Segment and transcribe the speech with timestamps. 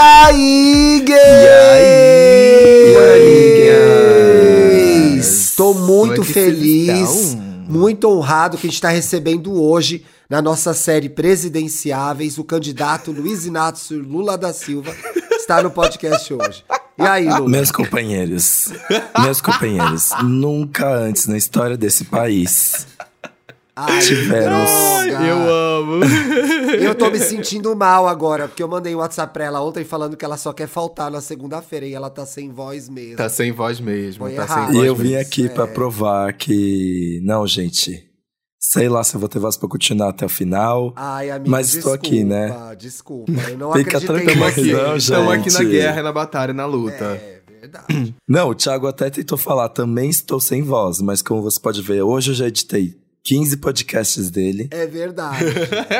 [0.00, 1.20] aí, gays?
[2.92, 3.70] E aí,
[5.18, 7.36] Estou muito é feliz,
[7.68, 13.44] muito honrado que a gente está recebendo hoje, na nossa série Presidenciáveis, o candidato Luiz
[13.44, 14.94] Inácio Lula da Silva
[15.32, 16.64] está no podcast hoje.
[16.98, 17.48] E aí, Lula?
[17.48, 18.72] Meus companheiros,
[19.22, 22.86] meus companheiros, nunca antes na história desse país
[23.76, 25.26] Ai, droga.
[25.26, 26.04] Eu amo.
[26.80, 30.16] Eu tô me sentindo mal agora, porque eu mandei um WhatsApp pra ela ontem falando
[30.16, 33.16] que ela só quer faltar na segunda-feira e ela tá sem voz mesmo.
[33.16, 34.24] Tá sem voz mesmo.
[34.24, 34.66] Foi tá errado.
[34.66, 35.20] sem E voz eu vim mesmo.
[35.20, 35.66] aqui pra é.
[35.66, 37.20] provar que.
[37.24, 38.06] Não, gente.
[38.58, 40.92] Sei lá se eu vou ter voz pra continuar até o final.
[40.94, 42.76] Ai, amigo, Mas estou desculpa, aqui, né?
[42.78, 44.72] Desculpa, eu não acreditei tranquilo, em você.
[44.72, 47.04] não, Estamos aqui na guerra, na batalha, na luta.
[47.04, 48.14] É verdade.
[48.28, 52.02] Não, o Thiago até tentou falar, também estou sem voz, mas como você pode ver,
[52.02, 54.68] hoje eu já editei 15 podcasts dele.
[54.70, 55.44] É verdade.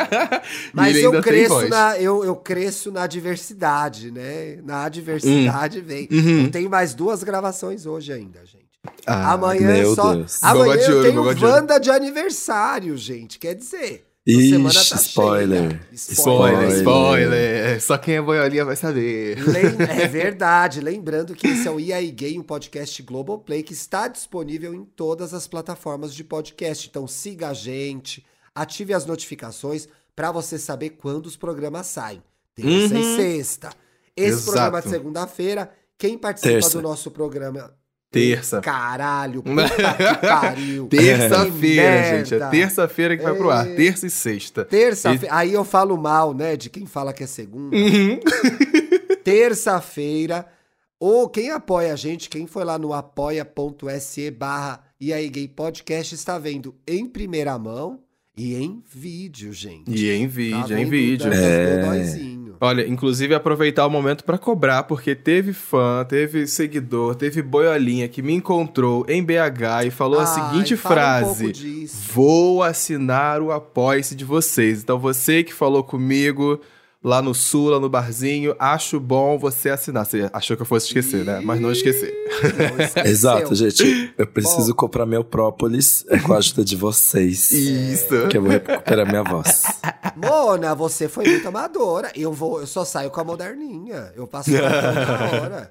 [0.73, 4.59] Mas eu cresço, na, eu, eu cresço na diversidade, né?
[4.65, 6.09] Na adversidade vem.
[6.11, 6.45] Uhum.
[6.45, 8.71] Eu tenho mais duas gravações hoje ainda, gente.
[9.07, 10.15] Ah, Amanhã meu só.
[10.15, 10.43] Deus.
[10.43, 11.45] Amanhã eu tenho de.
[11.45, 13.39] Wanda de aniversário, gente.
[13.39, 14.10] Quer dizer.
[14.29, 15.81] Semana Ixi, tá spoiler.
[15.93, 16.79] Spoiler, Spoiler.
[16.79, 17.83] spoiler.
[17.83, 19.37] Só quem é boiolinha vai saber.
[19.47, 20.81] Lem- É verdade.
[20.81, 24.85] Lembrando que esse é o E aí Gay, um podcast Globoplay que está disponível em
[24.85, 26.87] todas as plataformas de podcast.
[26.89, 32.23] Então siga a gente, ative as notificações para você saber quando os programas saem.
[32.55, 33.01] Terça Uhum.
[33.01, 33.71] e sexta.
[34.17, 34.45] Esse Exato.
[34.53, 36.71] programa de segunda-feira, quem participa Terça.
[36.73, 37.75] do nosso programa?
[38.11, 38.61] Terça.
[38.61, 40.89] Caralho, puta que pariu.
[40.89, 42.35] Terça-feira, gente.
[42.35, 43.65] É terça-feira que vai pro ar.
[43.67, 44.65] Terça e sexta.
[44.65, 45.35] Terça-feira.
[45.35, 47.77] Aí eu falo mal, né, de quem fala que é segunda.
[47.77, 48.19] Uhum.
[49.23, 50.47] terça-feira.
[50.99, 56.15] Ou quem apoia a gente, quem foi lá no apoia.se barra e aí gay podcast
[56.15, 58.01] está vendo em primeira mão
[58.41, 59.91] e em vídeo, gente.
[59.91, 61.31] E em Tá vídeo, em vendo vídeo.
[61.31, 62.21] É.
[62.59, 68.23] Olha, inclusive aproveitar o momento pra cobrar, porque teve fã, teve seguidor, teve boiolinha que
[68.23, 72.13] me encontrou em BH e falou a seguinte fala um frase: pouco disso.
[72.15, 74.83] Vou assinar o apoia-se de vocês.
[74.83, 76.61] Então você que falou comigo
[77.03, 80.05] lá no sul, lá no barzinho, acho bom você assinar.
[80.05, 81.41] Você achou que eu fosse esquecer, né?
[81.41, 82.13] Mas não esqueci.
[82.97, 83.05] Não.
[83.05, 84.15] Exato, gente.
[84.17, 84.77] Eu preciso Bom.
[84.77, 87.51] comprar meu própolis é com a ajuda de vocês.
[87.51, 88.29] Isso.
[88.29, 89.63] Que eu vou recuperar minha voz.
[90.17, 92.13] Mona, você foi muito amadora.
[92.15, 94.13] Eu vou, eu só saio com a moderninha.
[94.15, 94.61] Eu passo na
[95.43, 95.69] hora.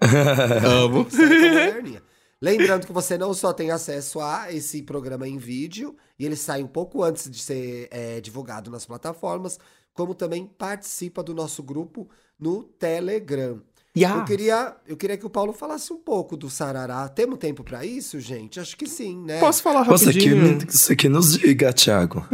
[0.66, 1.08] Amo.
[1.10, 2.02] Saio com a moderninha.
[2.42, 6.64] Lembrando que você não só tem acesso a esse programa em vídeo, e ele sai
[6.64, 9.60] um pouco antes de ser é, divulgado nas plataformas,
[10.00, 12.08] como também participa do nosso grupo
[12.40, 13.60] no Telegram.
[13.94, 17.10] Eu, queria, eu queria que o Paulo falasse um pouco do Sarará.
[17.10, 18.58] Temos tempo pra isso, gente?
[18.62, 19.42] Acho que sim, né?
[19.42, 20.60] Posso falar Você que, rapidinho?
[20.72, 22.26] você que nos diga, Thiago.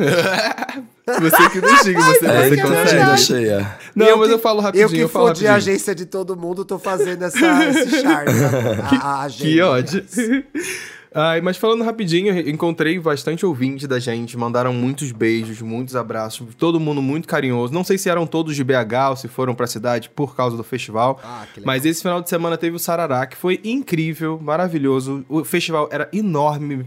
[1.08, 2.90] Você que nos diga, você, É, você então, consegue.
[2.98, 3.80] agenda cheia.
[3.96, 5.74] Não, Eu mas que- eu falo Eu rapidinho, que eu falo fodi a rapidinho.
[5.76, 8.32] agência de todo mundo, tô fazendo essa, esse charme.
[8.84, 10.06] a, a agenda, Que ódio.
[11.18, 16.78] Ai, mas falando rapidinho, encontrei bastante ouvinte da gente, mandaram muitos beijos, muitos abraços, todo
[16.78, 17.74] mundo muito carinhoso.
[17.74, 20.64] Não sei se eram todos de BH ou se foram pra cidade por causa do
[20.64, 21.18] festival.
[21.24, 21.46] Ah.
[21.64, 25.24] Mas esse final de semana teve o Sarará, que foi incrível, maravilhoso.
[25.30, 26.86] O festival era enorme,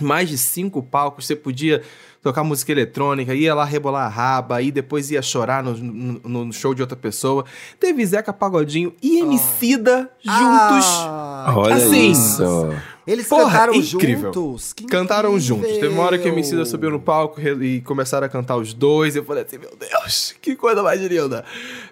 [0.00, 1.80] mais de cinco palcos, você podia
[2.22, 6.52] tocar música eletrônica, ia lá rebolar a raba, e depois ia chorar no, no- no
[6.52, 7.44] show de outra pessoa.
[7.80, 10.86] Teve Zeca Pagodinho e Emicida juntos.
[11.04, 12.70] Ah, Olha Assim, isso.
[13.06, 14.32] Eles Porra, cantaram incrível.
[14.32, 14.72] juntos?
[14.72, 15.72] Que Cantaram juntos.
[15.72, 16.38] Teve uma hora que a incrível.
[16.38, 19.16] Emicida subiu no palco e começaram a cantar os dois.
[19.16, 21.44] Eu falei assim, meu Deus, que coisa mais linda.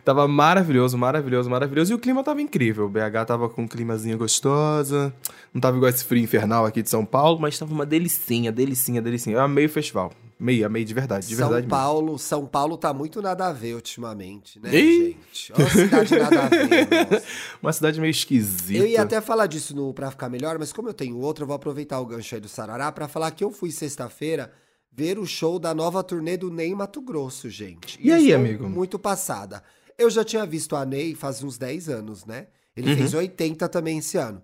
[0.05, 1.93] Tava maravilhoso, maravilhoso, maravilhoso.
[1.93, 2.87] E o clima tava incrível.
[2.87, 5.13] O BH tava com um climazinho gostoso.
[5.53, 9.03] Não tava igual esse frio infernal aqui de São Paulo, mas tava uma delicinha, delicinha,
[9.03, 9.37] delicinha.
[9.37, 10.13] Eu amei o festival.
[10.41, 11.71] Amei, amei de verdade, de São verdade mesmo.
[11.71, 15.17] Paulo, São Paulo tá muito nada a ver ultimamente, né, Ih!
[15.33, 15.53] gente?
[15.53, 17.25] Olha a cidade nada a ver, nossa.
[17.63, 18.79] Uma cidade meio esquisita.
[18.83, 21.47] Eu ia até falar disso no Pra Ficar Melhor, mas como eu tenho outro, eu
[21.47, 24.51] vou aproveitar o gancho aí do Sarará pra falar que eu fui sexta-feira
[24.91, 27.99] ver o show da nova turnê do Ney Mato Grosso, gente.
[28.03, 28.69] E aí, estou amigo?
[28.69, 29.63] Muito passada.
[29.99, 32.47] Eu já tinha visto a Ney faz uns 10 anos, né?
[32.75, 32.97] Ele Uhum.
[32.97, 34.43] fez 80 também esse ano.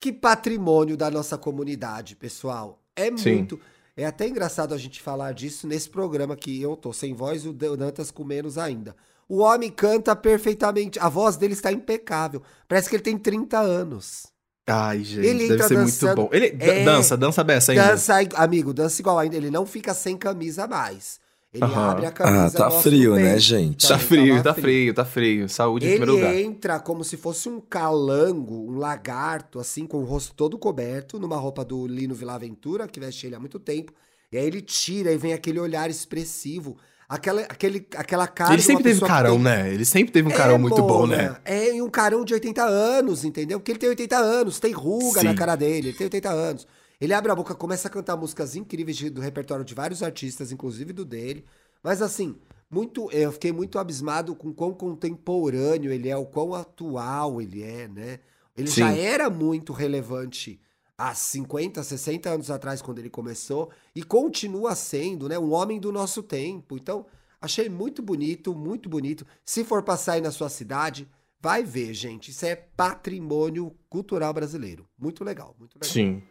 [0.00, 2.82] Que patrimônio da nossa comunidade, pessoal.
[2.96, 3.34] É Sim.
[3.34, 3.60] muito.
[3.96, 7.48] É até engraçado a gente falar disso nesse programa que eu tô sem voz e
[7.48, 8.96] o Dantas com menos ainda.
[9.28, 10.98] O homem canta perfeitamente.
[10.98, 12.42] A voz dele está impecável.
[12.68, 14.26] Parece que ele tem 30 anos.
[14.66, 16.36] Ai, gente, Ele deve entra ser dançando- muito bom.
[16.36, 16.84] Ele É.
[16.84, 17.86] dança, dança beça ainda.
[17.88, 19.36] Dança, amigo, dança igual ainda.
[19.36, 21.20] Ele não fica sem camisa mais.
[21.54, 21.90] Ele Aham.
[21.90, 22.46] abre a camisa.
[22.46, 23.38] Ah, tá frio, né, peito.
[23.40, 23.86] gente?
[23.86, 25.48] Tá Também frio, tava tá frio, tá frio.
[25.48, 26.34] Saúde em Ele primeiro lugar.
[26.40, 31.36] entra como se fosse um calango, um lagarto, assim, com o rosto todo coberto, numa
[31.36, 33.92] roupa do Lino Villaventura, que veste ele há muito tempo.
[34.32, 36.76] E aí ele tira e vem aquele olhar expressivo.
[37.08, 38.50] Aquela, aquele, aquela cara.
[38.54, 39.72] Ele de sempre uma teve que carão, tem- né?
[39.72, 41.36] Ele sempre teve um carão muito bom, né?
[41.44, 43.60] É, e um carão de 80 anos, entendeu?
[43.60, 45.26] Porque ele tem 80 anos, tem ruga Sim.
[45.26, 46.66] na cara dele, ele tem 80 anos.
[47.00, 50.52] Ele abre a boca, começa a cantar músicas incríveis de- do repertório de vários artistas,
[50.52, 51.44] inclusive do dele.
[51.82, 52.36] Mas assim,
[52.70, 57.88] muito, eu fiquei muito abismado com quão contemporâneo ele é, o quão atual ele é,
[57.88, 58.20] né?
[58.56, 58.80] Ele Sim.
[58.80, 60.60] já era muito relevante
[60.96, 65.38] há 50, 60 anos atrás, quando ele começou, e continua sendo, né?
[65.38, 66.76] Um homem do nosso tempo.
[66.76, 67.04] Então,
[67.40, 69.26] achei muito bonito, muito bonito.
[69.44, 71.08] Se for passar aí na sua cidade,
[71.40, 72.30] vai ver, gente.
[72.30, 74.86] Isso é patrimônio cultural brasileiro.
[74.98, 75.92] Muito legal, muito legal.
[75.92, 76.22] Sim.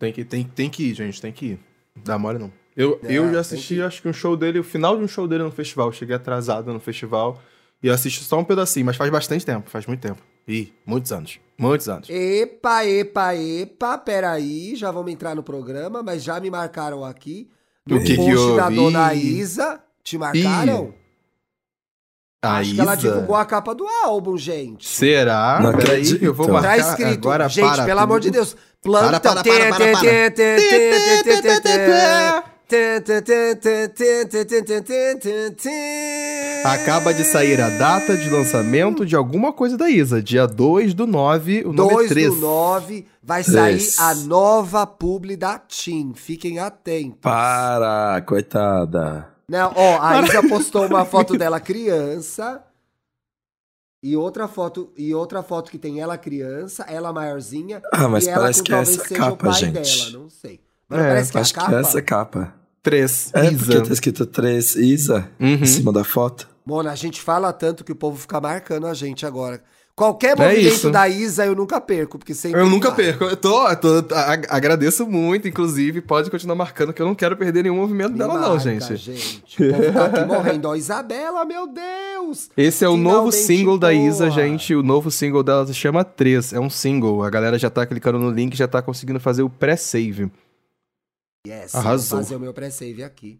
[0.00, 1.60] Tem que, tem, tem que ir, gente, tem que ir.
[2.04, 2.50] Dá mole não.
[2.76, 5.08] Eu, É, eu já assisti, que acho que um show dele, o final de um
[5.08, 5.92] show dele no festival.
[5.92, 7.40] Cheguei atrasado no festival
[7.82, 10.20] e assisti só um pedacinho, mas faz bastante tempo, faz muito tempo.
[10.48, 11.38] Ih, muitos anos.
[11.58, 12.08] Muitos anos.
[12.10, 17.48] Epa, epa, epa, peraí, já vamos entrar no programa, mas já me marcaram aqui.
[17.86, 18.76] No O que que post da houve?
[18.76, 19.38] dona Ih.
[19.38, 19.80] Isa.
[20.02, 20.94] Te marcaram?
[22.42, 23.02] A Acho que ela Isa?
[23.10, 24.88] divulgou a capa do álbum, gente.
[24.88, 25.60] Será?
[25.62, 28.36] Não Peraí, eu vou Tá marcar Tá escrito, agora gente, para pelo amor de tudo.
[28.36, 28.56] Deus.
[28.82, 29.20] Planta.
[29.20, 30.00] Para, para, para, para.
[36.64, 40.22] Acaba de sair a data de lançamento de alguma coisa da Isa.
[40.22, 42.34] Dia 2 do 9, o nome é 2 3.
[42.34, 43.98] do 9 vai sair Três.
[43.98, 46.14] a nova publi da TIM.
[46.14, 47.18] Fiquem atentos.
[47.20, 49.28] Para, coitada.
[49.46, 52.62] Não, ó, a Isa postou uma foto dela criança.
[54.02, 57.82] E outra foto, e outra foto que tem ela criança, ela maiorzinha.
[57.92, 59.72] Ah, mas e parece que é essa seja capa, o pai gente.
[59.74, 60.60] dela, não sei.
[60.88, 61.68] Mas É, parece que é a Acho capa.
[61.68, 62.54] que é essa capa.
[62.82, 63.30] 3.
[63.34, 63.58] É, Isa.
[63.58, 65.48] porque tá escrito 3 Isa Uhum.
[65.54, 66.48] em cima da foto.
[66.64, 69.62] Mona, a gente fala tanto que o povo fica marcando a gente agora.
[70.00, 70.90] Qualquer É movimento isso.
[70.90, 72.58] da Isa eu nunca perco, porque sempre.
[72.58, 72.96] Eu nunca vai.
[73.04, 73.24] perco.
[73.24, 74.14] Eu tô, eu tô-
[74.48, 76.00] agradeço muito, inclusive.
[76.00, 78.96] Pode continuar marcando, que eu não quero perder nenhum movimento Me dela, não, marca, gente.
[78.96, 79.62] gente.
[79.62, 80.68] O povo tá aqui morrendo.
[80.68, 82.48] Ó, Isabela, meu Deus!
[82.56, 84.74] Esse é o novo Finalmente single da Isa, gente.
[84.74, 86.54] O novo single dela se chama 3.
[86.54, 87.22] É um single.
[87.22, 90.30] A galera já tá clicando no link, já tá conseguindo fazer o pré-save.
[91.46, 92.18] Yes, Arrasou.
[92.18, 93.38] vou fazer o meu pré-save aqui.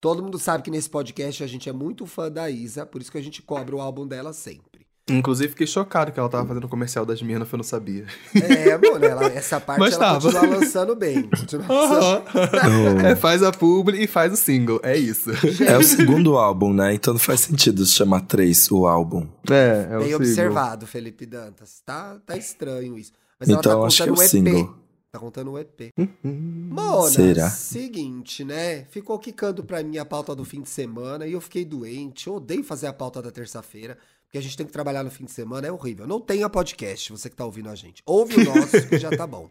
[0.00, 3.10] Todo mundo sabe que nesse podcast a gente é muito fã da Isa, por isso
[3.10, 4.77] que a gente cobra o álbum dela sempre.
[5.10, 8.06] Inclusive, fiquei chocado que ela tava fazendo comercial das Mirna, eu não sabia.
[8.34, 10.32] É, mano, ela- essa parte Mas ela tava.
[10.32, 11.22] continua lançando bem.
[11.28, 13.06] Continua lançando.
[13.06, 14.80] É, faz a publi e faz o single.
[14.82, 15.30] É isso.
[15.66, 16.94] É o segundo álbum, né?
[16.94, 19.26] Então não faz sentido se chamar 3 o álbum.
[19.50, 20.16] É, é o Bem single.
[20.16, 21.80] observado, Felipe Dantas.
[21.84, 23.12] Tá, tá estranho isso.
[23.40, 24.28] Mas ela Então tá acho que é contando o um EP.
[24.30, 24.74] single.
[25.10, 25.92] Tá contando um EP.
[25.98, 27.48] Hum, Mona, Será?
[27.48, 28.84] seguinte, né?
[28.90, 32.26] Ficou quicando pra mim a pauta do fim de semana e eu fiquei doente.
[32.26, 33.96] Eu odeio fazer a pauta da terça-feira,
[34.28, 36.06] porque a gente tem que trabalhar no fim de semana, é horrível.
[36.06, 38.02] Não tenha podcast, você que tá ouvindo a gente.
[38.04, 39.50] Ouve o nosso, que já tá bom.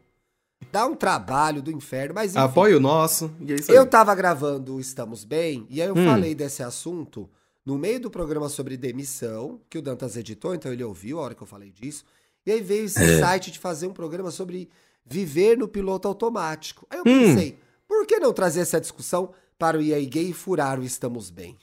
[0.72, 2.40] Dá um trabalho do inferno, mas enfim.
[2.44, 3.32] Apoia o nosso.
[3.42, 3.78] E é isso aí.
[3.78, 6.06] Eu tava gravando o Estamos Bem, e aí eu Hum.
[6.06, 7.30] falei desse assunto
[7.66, 11.36] no meio do programa sobre demissão, que o Dantas editou, então ele ouviu a hora
[11.36, 12.06] que eu falei disso.
[12.46, 13.20] E aí veio esse É.
[13.20, 14.70] site de fazer um programa sobre
[15.06, 16.86] viver no piloto automático.
[16.90, 17.20] Aí eu Hum.
[17.34, 17.58] pensei,
[17.88, 21.58] por que não trazer essa discussão para o EA Gay e furar o Estamos Bem?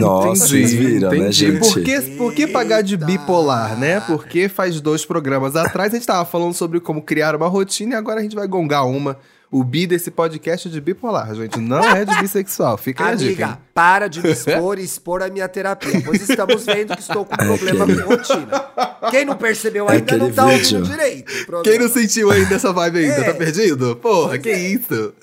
[0.00, 1.32] Nossa, vocês viram, né, entendi.
[1.32, 1.58] gente?
[1.72, 4.00] Por que, por que pagar de bipolar, né?
[4.00, 7.96] Porque faz dois programas atrás a gente tava falando sobre como criar uma rotina e
[7.96, 9.18] agora a gente vai gongar uma.
[9.50, 11.60] O bi desse podcast é de bipolar, gente.
[11.60, 12.76] Não é de bissexual.
[12.76, 13.44] Fica aí a dica.
[13.44, 17.24] Amiga, para de me expor e expor a minha terapia, pois estamos vendo que estou
[17.24, 18.64] com problema aquele- com rotina.
[19.12, 20.78] Quem não percebeu É ainda não tá vídeo.
[20.78, 21.32] ouvindo direito.
[21.52, 23.14] o Quem não sentiu ainda essa vibe ainda?
[23.14, 23.22] É.
[23.22, 23.94] Tá perdido?
[24.02, 25.14] Porra, que isso?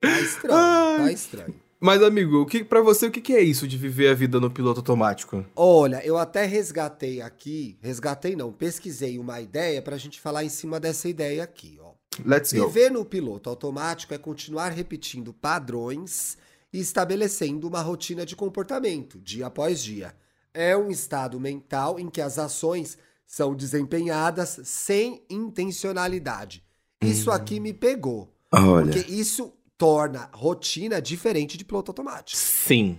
[0.00, 1.54] Tá estranho, tá estranho.
[1.80, 4.40] Mas, amigo, o que, pra você, o que, que é isso de viver a vida
[4.40, 5.44] no piloto automático?
[5.54, 10.80] Olha, eu até resgatei aqui, resgatei não, pesquisei uma ideia pra gente falar em cima
[10.80, 11.92] dessa ideia aqui, ó.
[12.24, 12.66] Let's go.
[12.66, 16.38] Viver no piloto automático é continuar repetindo padrões
[16.72, 20.14] e estabelecendo uma rotina de comportamento, dia após dia.
[20.54, 26.64] É um estado mental em que as ações são desempenhadas sem intencionalidade.
[27.02, 32.36] Isso aqui me pegou, Olha, porque isso torna rotina diferente de piloto automático.
[32.38, 32.98] Sim.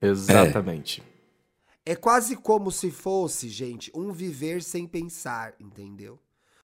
[0.00, 1.02] Exatamente.
[1.84, 6.18] É quase como se fosse, gente, um viver sem pensar, entendeu?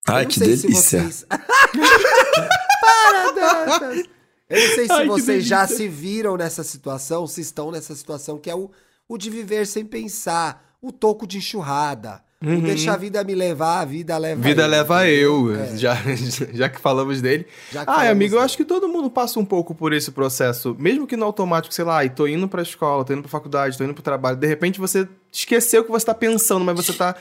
[0.06, 1.02] ai Eu não que sei se delícia.
[1.02, 1.26] vocês-
[2.80, 4.04] Para, Dantas!
[4.48, 8.38] Eu não sei se Ai, vocês já se viram nessa situação, se estão nessa situação,
[8.38, 8.70] que é o,
[9.08, 13.80] o de viver sem pensar, o toco de enxurrada, o deixa a vida me levar,
[13.80, 14.42] a vida leva Uhum.
[14.42, 15.96] Vida eu, leva eu, É, já,
[16.52, 17.44] já que falamos dele.
[17.70, 18.44] que Ah, falamos amigo, eu dele.
[18.44, 21.84] acho que todo mundo passa um pouco por esse processo, mesmo que no automático, sei
[21.84, 24.46] lá, e tô indo pra escola, tô indo pra faculdade, tô indo pro trabalho, de
[24.46, 27.14] repente você esqueceu o que você tá pensando, mas você tá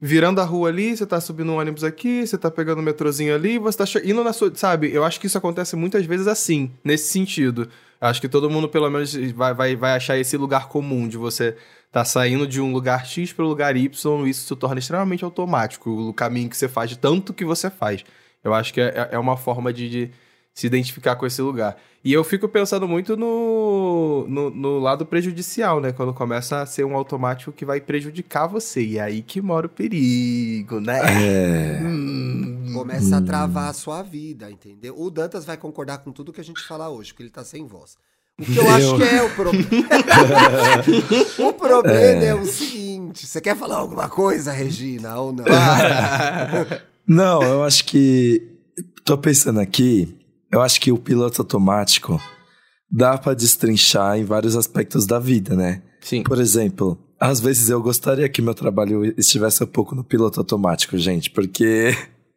[0.00, 3.34] virando a rua ali, você tá subindo um ônibus aqui, você tá pegando um metrozinho
[3.34, 4.52] ali, você tá indo na sua.
[4.54, 4.92] Sabe?
[4.92, 7.68] Eu acho que isso acontece muitas vezes assim, nesse sentido.
[8.04, 11.56] Acho que todo mundo, pelo menos, vai, vai, vai achar esse lugar comum de você
[11.90, 15.90] tá saindo de um lugar X para o lugar Y, isso se torna extremamente automático,
[15.90, 18.04] o caminho que você faz, de tanto que você faz.
[18.42, 20.10] Eu acho que é, é uma forma de, de
[20.54, 21.76] se identificar com esse lugar.
[22.04, 25.90] E eu fico pensando muito no, no, no lado prejudicial, né?
[25.90, 28.84] Quando começa a ser um automático que vai prejudicar você.
[28.84, 31.00] E é aí que mora o perigo, né?
[31.00, 31.80] É.
[31.84, 32.72] Hum.
[32.74, 34.94] Começa a travar a sua vida, entendeu?
[34.98, 37.64] O Dantas vai concordar com tudo que a gente falar hoje, porque ele tá sem
[37.66, 37.96] voz.
[38.38, 39.68] O que eu, acho que é o problema.
[41.38, 42.34] o problema é.
[42.34, 45.44] o seguinte: você quer falar alguma coisa, Regina, ou não?
[47.06, 48.50] Não, eu acho que.
[49.04, 50.16] Tô pensando aqui,
[50.54, 52.20] eu acho que o piloto automático
[52.90, 55.82] dá pra destrinchar em vários aspectos da vida, né?
[56.00, 56.22] Sim.
[56.22, 60.96] Por exemplo, às vezes eu gostaria que meu trabalho estivesse um pouco no piloto automático,
[60.96, 61.90] gente, porque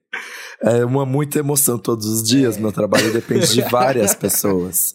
[0.64, 2.58] é uma muita emoção todos os dias.
[2.58, 4.94] Meu trabalho depende de várias pessoas.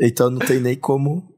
[0.00, 1.34] Então não tem nem como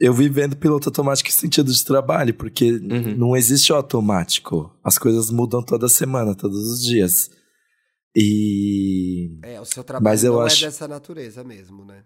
[0.00, 3.14] eu vivendo piloto automático em sentido de trabalho, porque Uhum.
[3.16, 4.70] não existe o automático.
[4.82, 7.30] As coisas mudam toda semana, todos os dias.
[8.16, 12.02] E É, o seu trabalho Mas eu não acho- é dessa natureza mesmo, né?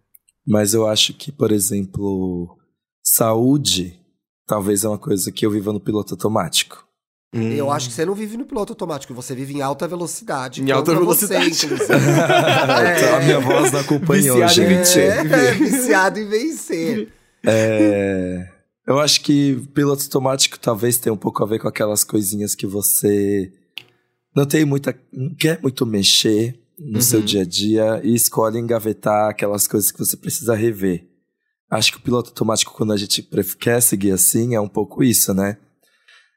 [0.46, 2.58] mas eu acho que, por exemplo,
[3.02, 3.98] saúde
[4.46, 6.84] talvez é uma coisa que eu viva no piloto automático.
[7.34, 7.50] Hum.
[7.52, 10.62] Eu acho que você não vive no piloto automático, você vive em alta velocidade.
[10.62, 11.64] Em alta contra você, velocidade.
[11.66, 11.98] inclusive.
[12.96, 15.00] Então, a minha voz não acompanhou, Viciado em gente.
[15.00, 17.12] É, viciado em vencer.
[17.44, 18.48] É,
[18.86, 22.66] eu acho que piloto automático talvez tenha um pouco a ver com aquelas coisinhas que
[22.66, 23.50] você
[24.34, 27.00] não tem muita, não quer muito mexer no Uhum.
[27.00, 31.06] seu dia a dia e escolhe engavetar aquelas coisas que você precisa rever.
[31.70, 33.22] Acho que o piloto automático, quando a gente
[33.60, 35.56] quer seguir assim, é um pouco isso, né?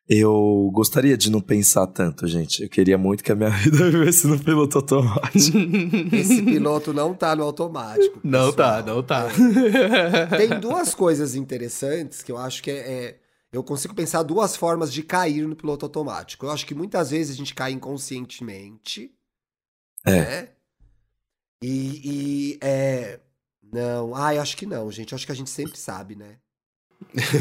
[0.10, 2.64] Eu gostaria de não pensar tanto, gente.
[2.64, 5.58] Eu queria muito que a minha vida vivesse no piloto automático.
[6.16, 8.18] Esse piloto não tá no automático.
[8.24, 8.54] Não pessoal.
[8.54, 9.28] tá, não tá.
[10.38, 13.16] Tem duas coisas interessantes que eu acho que é, é-
[13.58, 16.46] Eu consigo pensar duas formas de cair no piloto automático.
[16.46, 19.12] Eu acho que muitas vezes a gente cai inconscientemente.
[20.06, 20.12] É.
[20.12, 20.50] Né?
[21.64, 22.02] E,
[22.54, 23.20] e é.
[23.74, 25.12] Não, ah, eu acho que não, gente.
[25.12, 26.38] Eu acho que a gente sempre sabe, né?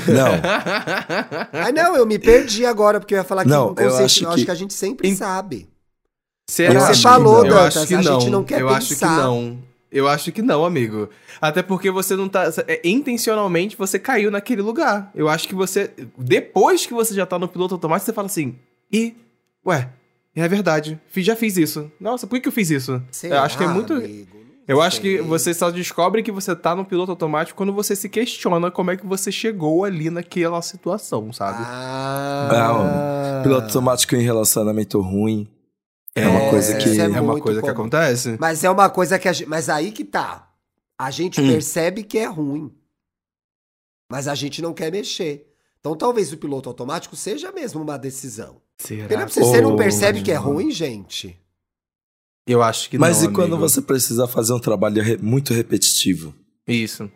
[0.09, 0.33] Não,
[1.53, 4.31] Ah, não, eu me perdi agora, porque eu ia falar que Não, eu acho Eu
[4.31, 5.69] acho que- que a gente sempre In- sabe.
[6.49, 6.75] Será?
[6.75, 7.47] Eu você que falou, não.
[7.47, 8.21] Eu Dantas, que a não.
[8.21, 9.17] gente não quer eu acho que pensar.
[9.19, 9.63] não.
[9.97, 11.09] Eu acho que não, amigo.
[11.41, 12.45] Até porque você não tá.
[12.69, 15.11] é, intencionalmente você caiu naquele lugar.
[15.15, 15.91] Eu acho que você.
[16.19, 18.55] Depois que você já tá no piloto automático, você fala assim.
[18.93, 19.15] E.
[19.67, 19.89] Ué,
[20.35, 21.01] é verdade.
[21.09, 21.91] fiz- Já fiz isso.
[22.01, 23.03] Nossa, por que, que eu fiz isso?
[23.25, 23.95] eu acho que é muito.
[23.95, 24.37] amigo?
[24.69, 27.95] Não Eu acho que você só descobre que você tá no piloto automático quando você
[27.95, 31.63] se questiona como é que você chegou ali naquela situação, sabe?
[31.65, 35.49] Ah, piloto automático em relacionamento ruim
[36.21, 36.89] é, uma É, coisa que.
[36.89, 37.81] isso é uma coisa que comum.
[37.81, 38.37] acontece.
[38.41, 39.49] Mas é uma coisa que a gente.
[39.49, 40.53] Mas aí que tá.
[40.99, 41.49] A gente Hum.
[41.49, 42.73] percebe que é ruim.
[44.11, 45.53] Mas a gente não quer mexer.
[45.81, 48.61] Então talvez o piloto automático seja mesmo uma decisão.
[48.79, 49.13] Será?
[49.23, 51.39] É você, você não percebe que é ruim, gente.
[52.47, 53.31] Eu acho que Mas não.
[53.31, 53.69] e quando amigo.
[53.69, 56.33] você precisa fazer um trabalho re- muito repetitivo?
[56.67, 57.11] Isso.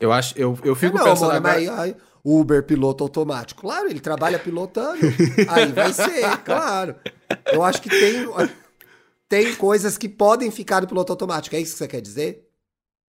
[0.00, 1.76] Eu acho, eu, eu É fico não, pensando amor, agora...
[1.76, 3.60] mas Uber piloto automático.
[3.60, 5.00] Claro, ele trabalha pilotando.
[5.48, 6.94] aí vai ser, claro.
[7.52, 8.26] Eu acho que tem,
[9.28, 11.54] tem coisas que podem ficar no piloto automático.
[11.54, 12.40] É isso que você quer dizer?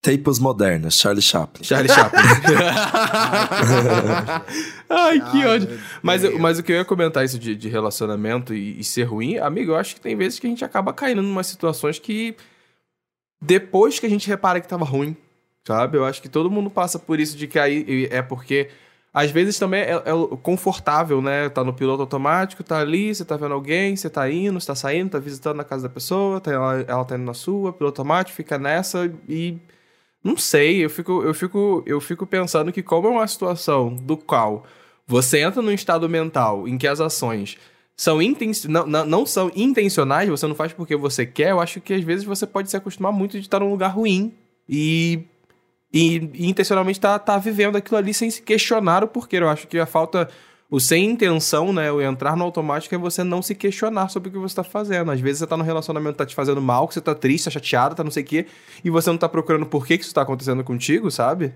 [0.01, 1.63] Tempos modernos, Charlie Chaplin.
[1.63, 2.21] Charlie Chaplin.
[4.87, 5.79] Ai, que Ai, ódio.
[6.03, 9.37] Mas, mas o que eu ia comentar isso de, de relacionamento e, e ser ruim,
[9.37, 12.35] amigo, eu acho que tem vezes que a gente acaba caindo em umas situações que
[13.41, 15.17] depois que a gente repara que tava ruim,
[15.65, 15.97] sabe?
[15.97, 18.69] Eu acho que todo mundo passa por isso de cair, e é porque
[19.15, 21.47] às vezes também é, é confortável, né?
[21.47, 24.75] Tá no piloto automático, tá ali, você tá vendo alguém, você tá indo, você tá
[24.75, 28.01] saindo, tá visitando na casa da pessoa, tá, ela, ela tá indo na sua, piloto
[28.01, 29.57] automático, fica nessa e
[30.21, 34.17] não sei, eu fico, eu fico, eu fico pensando que como é uma situação do
[34.17, 34.65] qual
[35.07, 37.57] você entra num estado mental em que as ações
[37.95, 41.79] são inten não, não, não são intencionais, você não faz porque você quer, eu acho
[41.79, 44.33] que às vezes você pode se acostumar muito de estar num lugar ruim
[44.67, 45.21] e,
[45.95, 49.37] e, e intencionalmente tá, tá vivendo aquilo ali sem se questionar o porquê.
[49.37, 50.29] Eu acho que a falta,
[50.69, 54.31] o sem intenção, né, o entrar no automático é você não se questionar sobre o
[54.33, 55.09] que você tá fazendo.
[55.09, 57.45] Às vezes você tá num relacionamento que tá te fazendo mal, que você tá triste,
[57.45, 58.45] tá chateado, tá não sei o quê,
[58.83, 61.53] e você não tá procurando por que que isso tá acontecendo contigo, sabe?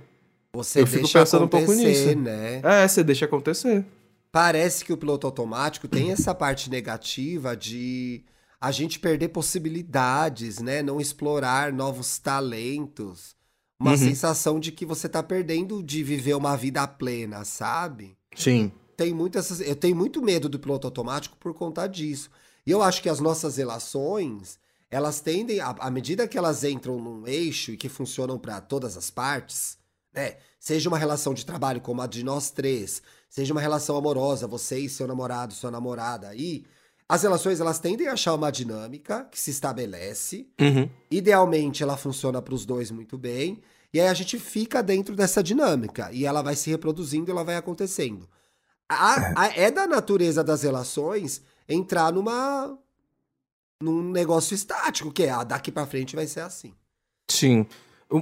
[0.54, 2.20] Você Eu fico deixa pensando um pouco acontecer, nisso.
[2.22, 2.62] né?
[2.64, 3.84] É, você deixa acontecer.
[4.32, 8.24] Parece que o piloto automático tem essa parte negativa de
[8.62, 10.82] a gente perder possibilidades, né?
[10.82, 13.38] Não explorar novos talentos.
[13.80, 13.98] Uma Uhum.
[13.98, 18.18] sensação de que você tá perdendo de viver uma vida plena, sabe?
[18.36, 18.72] Sim.
[18.98, 22.30] tenho muito essas, eu tenho muito medo do piloto automático por conta disso.
[22.68, 24.60] E eu acho que as nossas relações,
[24.92, 28.98] elas tendem, à, à medida que elas entram num eixo e que funcionam para todas
[28.98, 29.78] as partes,
[30.14, 30.36] né?
[30.60, 34.78] Seja uma relação de trabalho como a de nós três, seja uma relação amorosa, você
[34.80, 36.66] e seu namorado, sua namorada aí,
[37.10, 40.48] as relações elas tendem a achar uma dinâmica que se estabelece.
[40.62, 40.88] Uhum.
[41.10, 43.60] Idealmente ela funciona para os dois muito bem.
[43.92, 46.10] E aí a gente fica dentro dessa dinâmica.
[46.14, 48.30] E ela vai se reproduzindo, ela vai acontecendo.
[48.88, 52.78] A- a- é da natureza das relações entrar numa.
[53.82, 56.74] num negócio estático, que é ah, daqui pra frente vai ser assim.
[57.30, 57.66] Sim.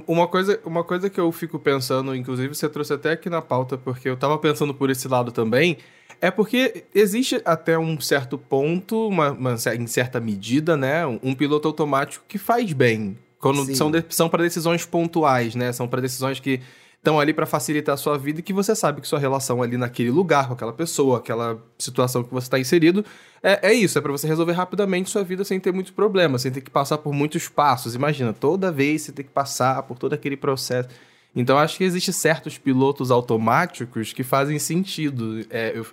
[0.06, 3.76] Uma coisa, uma coisa que eu fico pensando, inclusive você trouxe até aqui na pauta,
[3.78, 5.78] porque eu tava pensando por esse lado também,
[6.20, 11.34] é porque existe até um certo ponto, uma, uma em certa medida, né, um, um
[11.34, 13.16] piloto automático que faz bem.
[13.38, 13.74] Quando Sim.
[13.74, 15.72] são, de- são para decisões pontuais, né?
[15.72, 16.60] São para decisões que
[16.96, 19.76] estão ali para facilitar a sua vida e que você sabe que sua relação ali
[19.76, 23.04] naquele lugar, com aquela pessoa, aquela situação que você está inserido,
[23.40, 26.50] é, é isso, é para você resolver rapidamente sua vida sem ter muitos problemas, sem
[26.50, 27.94] ter que passar por muitos passos.
[27.94, 30.88] Imagina, toda vez você tem que passar por todo aquele processo.
[31.36, 35.46] Então, acho que existem certos pilotos automáticos que fazem sentido.
[35.50, 35.86] É, eu-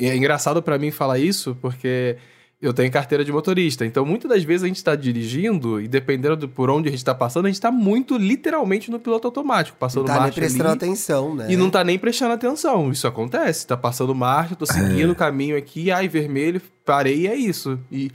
[0.00, 2.16] é engraçado para mim falar isso, porque
[2.60, 3.86] eu tenho carteira de motorista.
[3.86, 6.98] Então, muitas das vezes a gente está dirigindo e dependendo do por onde a gente
[6.98, 10.34] está passando, a gente está muito literalmente no piloto automático, passando Não tá nem marcha
[10.40, 10.72] prestando ali.
[10.76, 11.46] atenção, né?
[11.48, 12.90] E não tá nem prestando atenção.
[12.90, 13.66] Isso acontece.
[13.66, 17.78] Tá passando marcha, tô seguindo o caminho aqui, ai, vermelho, parei e é isso.
[17.90, 18.10] E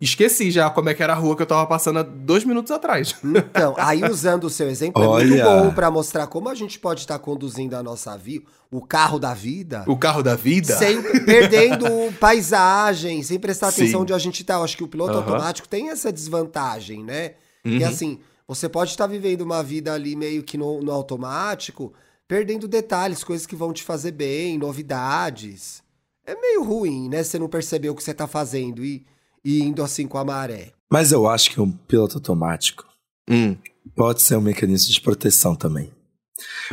[0.00, 2.70] esqueci já como é que era a rua que eu tava passando há dois minutos
[2.70, 3.14] atrás.
[3.24, 5.26] Então, aí usando o seu exemplo, é Olha.
[5.26, 9.18] muito bom pra mostrar como a gente pode estar conduzindo a nossa vida, o carro
[9.18, 10.76] da vida, O carro da vida.
[10.76, 11.86] sem perdendo
[12.20, 14.02] paisagem, sem prestar atenção Sim.
[14.02, 14.54] onde a gente tá.
[14.54, 15.20] Eu acho que o piloto Aham.
[15.22, 17.32] automático tem essa desvantagem, né?
[17.64, 17.88] E Uhum.
[17.88, 21.92] assim, você pode estar vivendo uma vida ali meio que no, no automático,
[22.26, 25.82] perdendo detalhes, coisas que vão te fazer bem, novidades.
[26.26, 27.22] É meio ruim, né?
[27.24, 29.04] Você não perceber o que você tá fazendo e,
[29.48, 30.72] e indo assim com a maré.
[30.92, 32.86] Mas eu acho que um piloto automático
[33.30, 33.56] Hum.
[33.94, 35.90] pode ser um mecanismo de proteção também.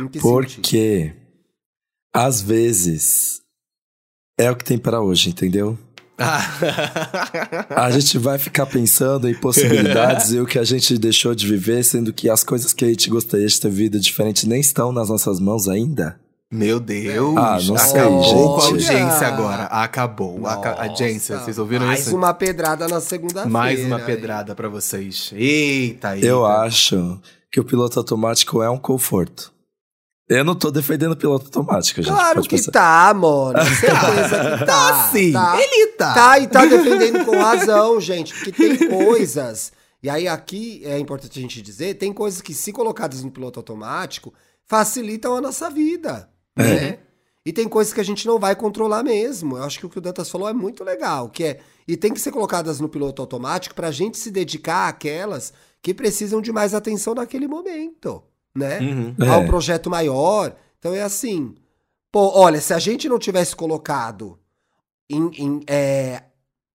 [0.00, 0.54] Em que sentido?
[0.62, 1.14] Porque,
[2.14, 3.40] às vezes,
[4.38, 5.78] é o que tem para hoje, entendeu?
[6.18, 11.84] A gente vai ficar pensando em possibilidades e o que a gente deixou de viver,
[11.84, 15.08] sendo que as coisas que a gente gostaria de ter vivido diferente nem estão nas
[15.10, 16.18] nossas mãos ainda.
[16.50, 17.36] Meu Deus.
[17.36, 18.88] Ah, não sei, Acabou com a gente.
[18.90, 19.62] audiência agora.
[19.64, 20.46] Acabou.
[20.46, 22.16] Aca- Nossa, audiência, vocês ouviram mais isso?
[22.16, 23.48] uma pedrada na segunda-feira.
[23.50, 25.32] Mais uma pedrada pra vocês.
[25.34, 26.24] Eita, eita.
[26.26, 29.52] Eu acho que o piloto automático é um conforto.
[30.28, 32.12] Eu não tô defendendo o piloto automático, gente.
[32.12, 32.72] Claro que pensar.
[32.72, 33.58] tá, mano.
[33.80, 34.66] Certeza que tá.
[34.66, 35.32] Tá sim.
[35.32, 36.14] Tá, Ele tá.
[36.14, 38.32] tá e tá defendendo com razão, gente.
[38.34, 39.72] Porque tem coisas.
[40.02, 43.58] E aí, aqui é importante a gente dizer: tem coisas que, se colocadas no piloto
[43.60, 44.32] automático,
[44.68, 46.28] facilitam a nossa vida.
[46.56, 46.98] Né?
[47.44, 49.56] E tem coisas que a gente não vai controlar mesmo.
[49.56, 51.60] Eu acho que o que o Dantas falou é muito legal, que é.
[51.86, 56.40] E tem que ser colocadas no piloto automático pra gente se dedicar àquelas que precisam
[56.40, 58.20] de mais atenção naquele momento.
[58.52, 58.80] Né?
[58.80, 59.14] Uhum.
[59.20, 59.28] É.
[59.28, 60.56] a um projeto maior.
[60.78, 61.54] Então é assim.
[62.10, 64.38] Pô, olha, se a gente não tivesse colocado
[65.08, 66.24] em, em, é,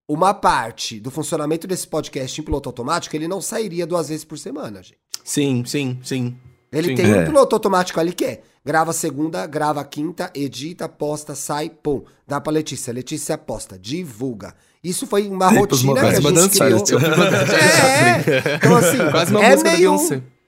[0.08, 4.38] uma parte do funcionamento desse podcast em piloto automático, ele não sairia duas vezes por
[4.38, 5.00] semana, gente.
[5.24, 6.38] Sim, sim, sim.
[6.71, 6.95] Ele Sim.
[6.95, 7.25] tem um É.
[7.25, 12.03] piloto automático ali que é grava segunda, grava quinta, edita, posta, sai, pum.
[12.27, 12.93] Dá pra Letícia.
[12.93, 14.53] Letícia posta, divulga.
[14.84, 16.79] Isso foi uma pros rotina que a gente criou.
[16.79, 16.93] dançante.
[17.62, 19.95] É, então assim, Quase uma é meio,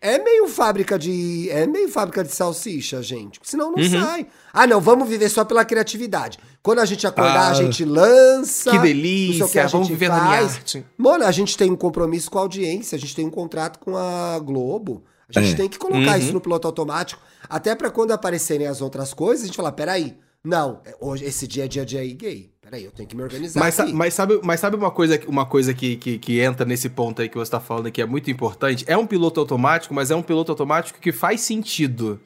[0.01, 3.39] é meio fábrica de, é meio fábrica de salsicha, gente.
[3.43, 3.75] Senão Uhum.
[3.89, 4.25] não sai.
[4.51, 6.39] Ah, não, vamos viver só pela criatividade.
[6.61, 8.71] Quando a gente acordar, Ah, a gente lança.
[8.71, 10.55] Que delícia, que a vamos gente viver na minha faz.
[10.55, 10.85] arte.
[10.97, 13.95] Mano, a gente tem um compromisso com a audiência, a gente tem um contrato com
[13.97, 15.03] a Globo.
[15.29, 15.57] A gente É.
[15.57, 16.17] tem que colocar Uhum.
[16.17, 20.17] isso no piloto automático, até pra quando aparecerem as outras coisas, a gente falar, peraí,
[20.43, 22.51] não, é- hoje, esse dia é dia de aí gay.
[22.61, 25.45] Peraí, eu tenho que me organizar Mas, sa- mas sabe, mas sabe uma coisa, uma
[25.45, 28.31] coisa que, que, que entra nesse ponto aí que você tá falando que é muito
[28.31, 28.83] importante?
[28.87, 32.19] É um piloto automático, mas é um piloto automático que faz sentido.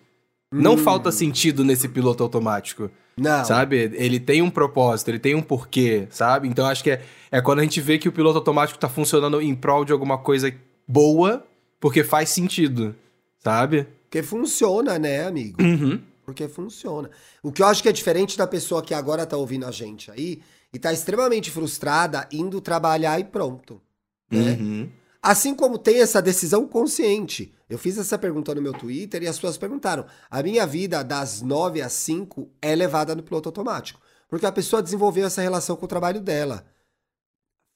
[0.52, 0.78] Não Hum.
[0.78, 2.90] falta sentido nesse piloto automático.
[3.18, 3.44] Não.
[3.44, 3.92] Sabe?
[3.96, 6.48] Ele tem um propósito, ele tem um porquê, sabe?
[6.48, 9.42] Então acho que é, é quando a gente vê que o piloto automático tá funcionando
[9.42, 10.54] em prol de alguma coisa
[10.88, 11.44] boa,
[11.80, 12.96] porque faz sentido,
[13.44, 13.88] sabe?
[14.04, 15.62] Porque funciona, né, amigo?
[15.62, 16.02] Uhum.
[16.26, 17.10] Porque funciona.
[17.42, 20.12] O que eu acho que é diferente da pessoa que agora tá ouvindo a gente
[20.12, 20.42] aí
[20.74, 23.82] e tá extremamente frustrada indo trabalhar e pronto.
[24.30, 24.58] Né?
[24.60, 24.90] Uhum.
[25.22, 27.54] Assim como tem essa decisão consciente.
[27.70, 31.42] Eu fiz essa pergunta no meu Twitter e as pessoas perguntaram: a minha vida das
[31.42, 34.00] 9 às 5 é levada no piloto automático.
[34.30, 36.66] Porque a pessoa desenvolveu essa relação com o trabalho dela.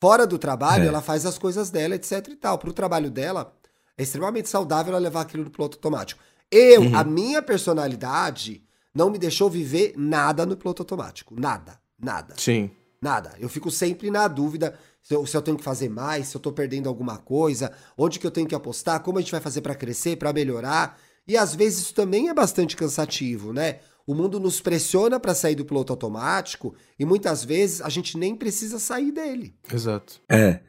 [0.01, 0.87] Fora do trabalho, É.
[0.87, 2.57] ela faz as coisas dela, etc e tal.
[2.57, 3.53] Pro trabalho dela,
[4.01, 6.19] é extremamente saudável ela levar aquilo no piloto automático.
[6.49, 6.95] Eu, Uhum.
[6.95, 11.39] a minha personalidade, não me deixou viver nada no piloto automático.
[11.39, 12.33] Nada, nada.
[12.37, 12.71] Sim.
[13.01, 13.33] Nada.
[13.39, 16.41] Eu fico sempre na dúvida se eu, se eu tenho que fazer mais, se eu
[16.41, 19.61] tô perdendo alguma coisa, onde que eu tenho que apostar, como a gente vai fazer
[19.61, 20.99] para crescer, para melhorar.
[21.27, 23.79] E às vezes isso também é bastante cansativo, né?
[24.05, 28.35] O mundo nos pressiona para sair do piloto automático e muitas vezes a gente nem
[28.35, 29.55] precisa sair dele.
[29.71, 30.19] Exato.
[30.27, 30.59] É.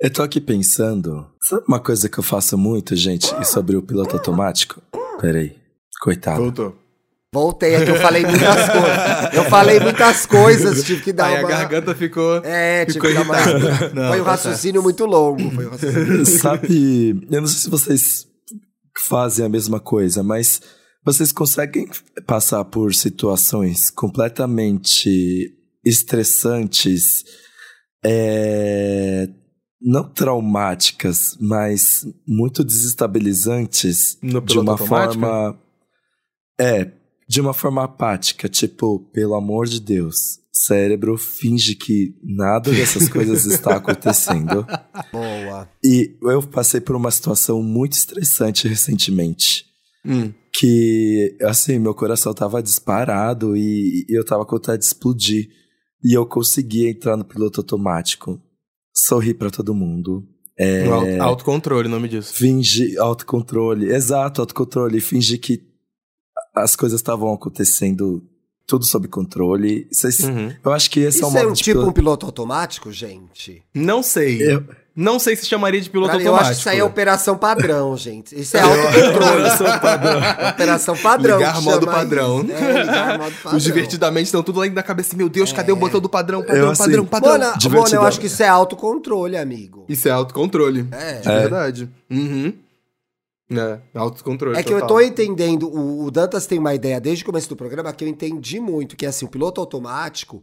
[0.00, 1.26] Eu tô aqui pensando.
[1.42, 4.82] Sabe uma coisa que eu faço muito, gente, e sobre o piloto automático?
[5.20, 5.56] Peraí.
[6.00, 6.40] Coitado.
[6.40, 6.76] Voltou.
[7.32, 9.34] Voltei aqui, eu falei muitas coisas.
[9.34, 11.48] Eu falei muitas coisas, tive que dar Aí uma.
[11.48, 12.38] a garganta ficou.
[12.38, 13.36] É, tive ficou que dar uma.
[13.94, 15.50] Não, foi um tá raciocínio muito longo.
[15.50, 16.24] Foi um raciocínio.
[16.40, 18.26] Sabe, eu não sei se vocês
[19.06, 20.60] fazem a mesma coisa, mas
[21.04, 21.88] vocês conseguem
[22.26, 27.22] passar por situações completamente estressantes,
[28.04, 29.28] é,
[29.80, 35.58] não traumáticas, mas muito desestabilizantes No de uma forma.
[36.60, 36.90] É,
[37.26, 43.46] de uma forma apática, tipo, pelo amor de Deus, cérebro finge que nada dessas coisas
[43.46, 44.66] está acontecendo.
[45.10, 45.68] Boa.
[45.82, 49.64] E eu passei por uma situação muito estressante recentemente.
[50.04, 50.32] Hum.
[50.52, 55.48] Que, assim, meu coração tava disparado e, e eu tava com vontade de explodir.
[56.02, 58.40] E eu consegui entrar no piloto automático.
[58.94, 60.26] Sorri pra todo mundo.
[60.58, 62.34] É, auto- autocontrole, o nome disso.
[62.34, 63.90] Fingi autocontrole.
[63.90, 65.00] Exato, autocontrole.
[65.00, 65.62] Fingi que
[66.54, 68.22] as coisas estavam acontecendo
[68.66, 69.88] tudo sob controle.
[69.90, 70.54] Vocês- Uhum.
[70.64, 72.26] Eu acho que esse Isso é o é modo um de tipo piloto- um piloto
[72.26, 73.62] automático, gente?
[73.74, 74.42] Não sei.
[74.42, 76.50] Eu- Não sei se chamaria de piloto Pra mim, eu automático.
[76.52, 78.38] acho que isso aí é operação padrão, gente.
[78.38, 79.48] Isso é autocontrole.
[80.50, 81.38] operação padrão.
[81.38, 82.42] Ligar que modo chama padrão.
[82.42, 82.52] isso.
[82.52, 83.56] É, ligar modo padrão.
[83.56, 85.16] Os divertidamente estão tudo lá na cabeça.
[85.16, 86.42] Meu Deus, cadê o botão do padrão?
[86.42, 87.32] Padrão, Eu, assim, padrão, padrão.
[87.32, 89.84] Mona, Mona, eu acho que isso é autocontrole, amigo.
[89.88, 90.88] Isso é autocontrole.
[90.90, 91.14] É.
[91.20, 91.88] De verdade.
[92.10, 92.52] Uhum.
[93.52, 94.56] É, autocontrole.
[94.58, 97.56] É que eu tô entendendo, o, o Dantas tem uma ideia desde o começo do
[97.56, 100.42] programa que eu entendi muito, que é assim, o piloto automático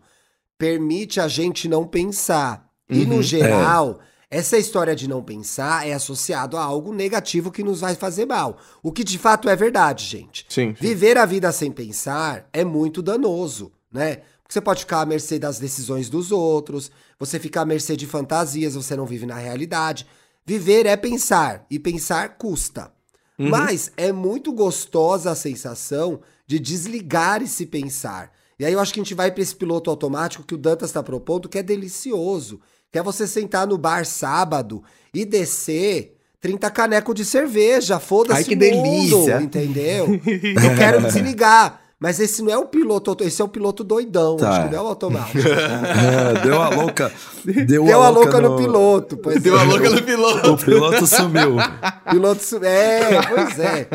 [0.58, 2.66] permite a gente não pensar.
[2.90, 7.64] E Uhum, no geral, essa história de não pensar é associado a algo negativo que
[7.64, 8.58] nos vai fazer mal.
[8.84, 10.46] O que de fato é verdade, gente.
[10.50, 10.76] Sim.
[10.76, 10.76] sim.
[10.80, 14.18] Viver a vida sem pensar é muito danoso, né?
[14.42, 18.06] Porque você pode ficar à mercê das decisões dos outros, você fica à mercê de
[18.06, 20.06] fantasias, você não vive na realidade.
[20.46, 22.92] Viver é pensar, e pensar custa.
[23.38, 28.32] Mas é muito gostosa a sensação de desligar esse pensar.
[28.60, 30.90] E aí eu acho que a gente vai para esse piloto automático que o Dantas
[30.90, 32.60] está propondo, que é delicioso.
[32.92, 34.82] Que é você sentar no bar sábado
[35.14, 38.00] e descer 30 canecos de cerveja.
[38.00, 39.18] Foda-se Ai, que o delícia.
[39.36, 40.08] mundo, entendeu?
[40.26, 41.82] Eu quero desligar.
[42.00, 44.50] Mas esse não é o piloto, esse é o piloto doidão, Tá.
[44.52, 45.40] acho que não é o automático.
[45.40, 47.12] É, deu a louca.
[47.44, 49.62] Deu, Deu a louca no, piloto, pois Deu é.
[49.62, 50.52] a louca no piloto.
[50.52, 51.56] O piloto sumiu.
[52.12, 53.88] Piloto su- É, pois é.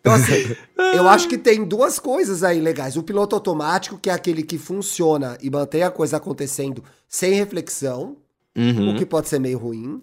[0.00, 0.56] Então, assim,
[0.96, 2.96] eu acho que tem duas coisas aí legais.
[2.96, 8.16] O piloto automático, que é aquele que funciona e mantém a coisa acontecendo sem reflexão,
[8.56, 8.94] Uhum.
[8.94, 10.00] o que pode ser meio ruim.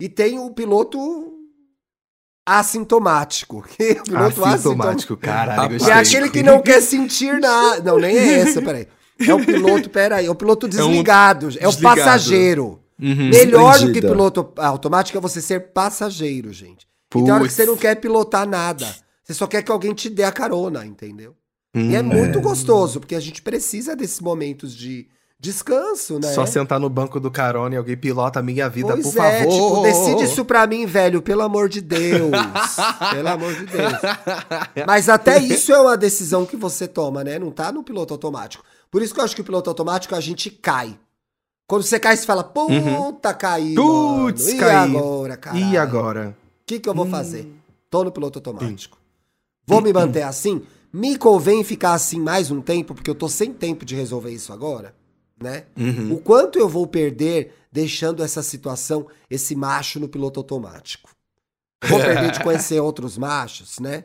[0.00, 0.98] E tem o piloto
[2.46, 3.64] assintomático.
[3.76, 5.16] Que é o piloto assintomático.
[5.16, 5.92] Gostei.
[5.92, 7.82] é aquele que não quer sentir nada.
[7.82, 8.88] Não, nem é esse, peraí.
[9.18, 11.46] É o piloto, peraí, é o piloto desligado.
[11.58, 11.96] É, o desligado.
[11.96, 12.80] passageiro.
[12.98, 13.28] Uhum.
[13.30, 16.86] Melhor do que piloto automático é você ser passageiro, gente.
[17.14, 18.86] E tem hora que você não quer pilotar nada.
[19.24, 21.34] Você só quer que alguém te dê a carona, entendeu?
[21.74, 21.90] Hum.
[21.90, 25.08] E é muito gostoso, porque a gente precisa desses momentos de
[25.40, 26.32] descanso, né?
[26.34, 29.38] Só sentar no banco do carona e alguém pilota a minha vida, Pois por é,
[29.40, 29.52] favor.
[29.52, 32.30] tipo, decide isso pra mim, velho, pelo amor de Deus.
[33.12, 33.92] pelo amor de Deus.
[34.86, 37.38] Mas até isso é uma decisão que você toma, né?
[37.38, 38.62] Não tá no piloto automático.
[38.90, 40.98] Por isso que eu acho que o piloto automático a gente cai.
[41.66, 44.24] Quando você cai, você fala, puta, caí, Uhum.
[44.26, 44.56] Putz, mano.
[44.56, 44.96] E caí.
[44.96, 45.56] agora, cara?
[45.58, 46.36] E agora?
[46.62, 47.50] O que, que eu vou fazer?
[47.88, 48.98] Tô no piloto automático.
[49.66, 50.62] Vou me manter assim?
[50.92, 54.52] Me convém ficar assim mais um tempo, porque eu tô sem tempo de resolver isso
[54.52, 54.92] agora,
[55.40, 55.64] né?
[55.76, 56.14] Uhum.
[56.14, 61.10] O quanto eu vou perder deixando essa situação, esse macho no piloto automático?
[61.84, 64.04] Vou perder de conhecer outros machos, né?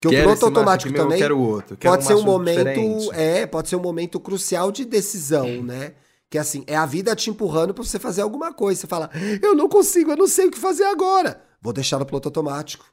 [0.00, 1.76] Que o piloto automático também quero outro.
[1.76, 3.10] quero pode ser um momento, diferente.
[3.12, 5.94] é, pode ser um momento crucial de decisão, né?
[6.28, 8.80] Que assim, é a vida te empurrando pra você fazer alguma coisa.
[8.80, 11.40] Você fala, eu não consigo, eu não sei o que fazer agora.
[11.60, 12.84] Vou deixar no piloto automático.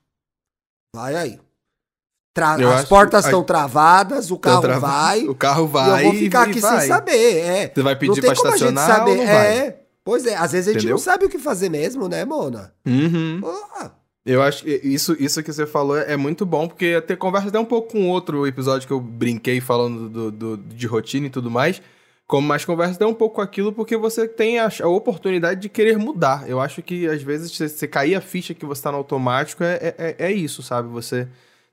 [0.93, 1.39] Vai aí.
[2.39, 4.93] Tra- Eu As portas estão travadas, o carro travado.
[4.93, 5.23] vai.
[5.27, 6.05] O carro e vai.
[6.05, 6.79] eu vou ficar e aqui vai.
[6.79, 7.35] sem saber.
[7.37, 7.71] É.
[7.73, 9.11] Você vai pedir tem pra como a gente estacionar saber.
[9.11, 9.57] ou não vai?
[9.57, 9.79] É.
[10.03, 10.95] Pois é, às vezes a gente Entendeu?
[10.95, 12.73] não sabe o que fazer mesmo, né, Mona?
[12.85, 13.39] Uhum.
[13.41, 13.91] Porra.
[14.25, 17.59] Eu acho que isso, isso que você falou é muito bom, porque até conversa até
[17.59, 21.49] um pouco com outro episódio que eu brinquei falando do, do- de rotina e tudo
[21.49, 21.81] mais.
[22.27, 25.69] Como mais conversa até um pouco com aquilo, porque você tem a, a oportunidade de
[25.69, 26.43] querer mudar.
[26.47, 29.63] Eu acho que às vezes você, você cair a ficha que você tá no automático
[29.63, 30.87] é, é, é- é isso, sabe?
[30.89, 31.27] Você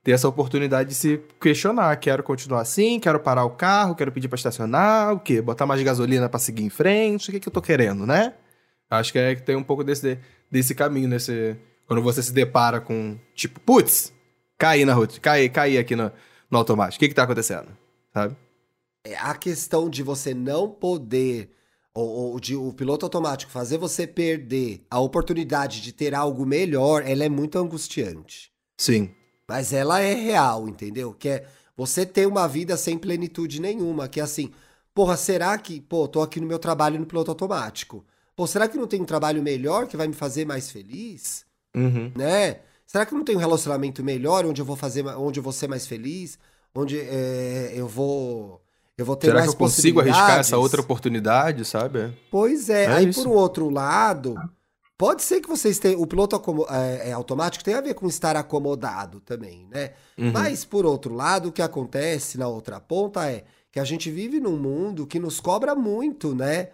[0.07, 1.97] ter essa oportunidade de se questionar.
[1.97, 5.43] Quero continuar assim, quero parar o carro, quero pedir pra estacionar, o quê?
[5.43, 8.33] Botar mais gasolina pra seguir em frente, o que, que eu tô querendo, né?
[8.89, 10.17] Acho que é que tem um pouco desse,
[10.49, 11.57] desse caminho, nesse.
[11.89, 14.13] Quando você se depara com, tipo, putz,
[14.57, 16.13] caí na rotina, caí, caí aqui no,
[16.49, 16.99] no automático.
[16.99, 17.67] O que que tá acontecendo?
[18.15, 18.37] Sabe?
[19.03, 21.51] É a questão de você não poder,
[21.93, 27.03] ou, ou de o piloto automático fazer você perder a oportunidade de ter algo melhor,
[27.05, 28.53] ela é muito angustiante.
[28.79, 29.16] Sim.
[29.49, 31.15] Mas ela é real, entendeu?
[31.15, 34.09] Que é você ter uma vida sem plenitude nenhuma.
[34.09, 34.51] Que é assim,
[34.95, 38.05] porra, será que, pô, tô aqui no meu trabalho no piloto automático.
[38.35, 41.45] Pô, será que não tem um trabalho melhor que vai me fazer mais feliz?
[41.75, 42.13] Uhum.
[42.15, 42.61] Né?
[42.87, 45.69] Será que não tem um relacionamento melhor onde eu vou fazer, onde eu vou ser
[45.69, 46.39] mais feliz?
[46.75, 48.61] Onde é, eu vou.
[48.97, 52.17] Eu vou ter Será que mais eu consigo arriscar essa outra oportunidade, sabe?
[52.31, 53.23] Pois é, É aí isso.
[53.23, 54.35] por um outro lado,
[54.99, 56.01] pode ser que vocês tenham.
[56.01, 59.91] O piloto é, é, automático tem a ver com estar acomodado também, né?
[60.17, 60.33] Uhum.
[60.33, 64.41] Mas por outro lado, o que acontece na outra ponta é que a gente vive
[64.41, 66.69] num mundo que nos cobra muito, né?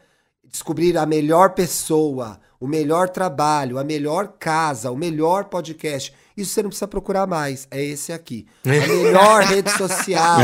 [0.45, 6.15] Descobrir a melhor pessoa, o melhor trabalho, a melhor casa, o melhor podcast.
[6.37, 7.67] Isso você não precisa procurar mais.
[7.71, 8.47] É esse aqui.
[8.65, 10.39] A melhor rede social,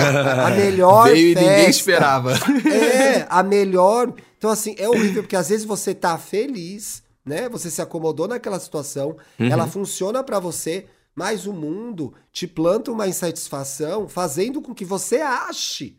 [0.47, 1.49] a melhor Veio e festa.
[1.49, 2.33] ninguém esperava.
[2.33, 4.13] É, a melhor.
[4.37, 7.49] Então, assim, é horrível, porque às vezes você tá feliz, né?
[7.49, 13.07] Você se acomodou naquela situação, ela funciona pra você, mas o mundo te planta uma
[13.07, 15.97] insatisfação, fazendo com que você ache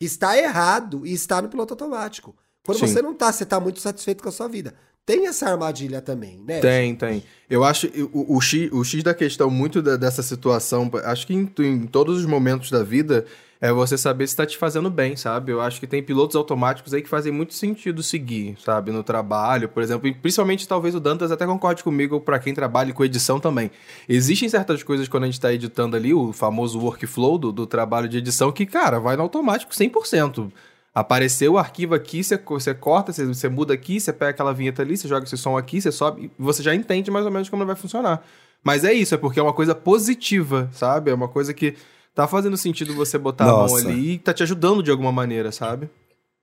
[0.00, 2.36] que está errado e está no piloto automático.
[2.64, 2.86] Quando Sim.
[2.86, 4.74] você não tá, você tá muito satisfeito com a sua vida.
[5.04, 6.60] Tem essa armadilha também, né?
[6.60, 7.24] Tem, tem.
[7.48, 11.32] Eu acho o, o, X, o X da questão muito da- dessa situação, acho que
[11.34, 13.24] em, em todos os momentos da vida,
[13.60, 15.50] é você saber se tá te fazendo bem, sabe?
[15.50, 18.92] Eu acho que tem pilotos automáticos aí que fazem muito sentido seguir, sabe?
[18.92, 22.92] No trabalho, por exemplo, e principalmente talvez o Dantas até concorde comigo pra quem trabalha
[22.92, 23.70] com edição também.
[24.08, 28.08] Existem certas coisas quando a gente tá editando ali, o famoso workflow do, do trabalho
[28.08, 30.52] de edição, que, cara, vai no automático 100%.
[30.94, 34.82] Apareceu o arquivo aqui, você, você corta, você, você muda aqui, você pega aquela vinheta
[34.82, 37.66] ali, você joga esse som aqui, você sobe, você já entende mais ou menos como
[37.66, 38.22] vai funcionar.
[38.64, 41.10] Mas é isso, é porque é uma coisa positiva, sabe?
[41.10, 41.76] É uma coisa que
[42.18, 43.88] tá fazendo sentido você botar a mão Nossa.
[43.88, 45.88] ali e tá te ajudando de alguma maneira, sabe?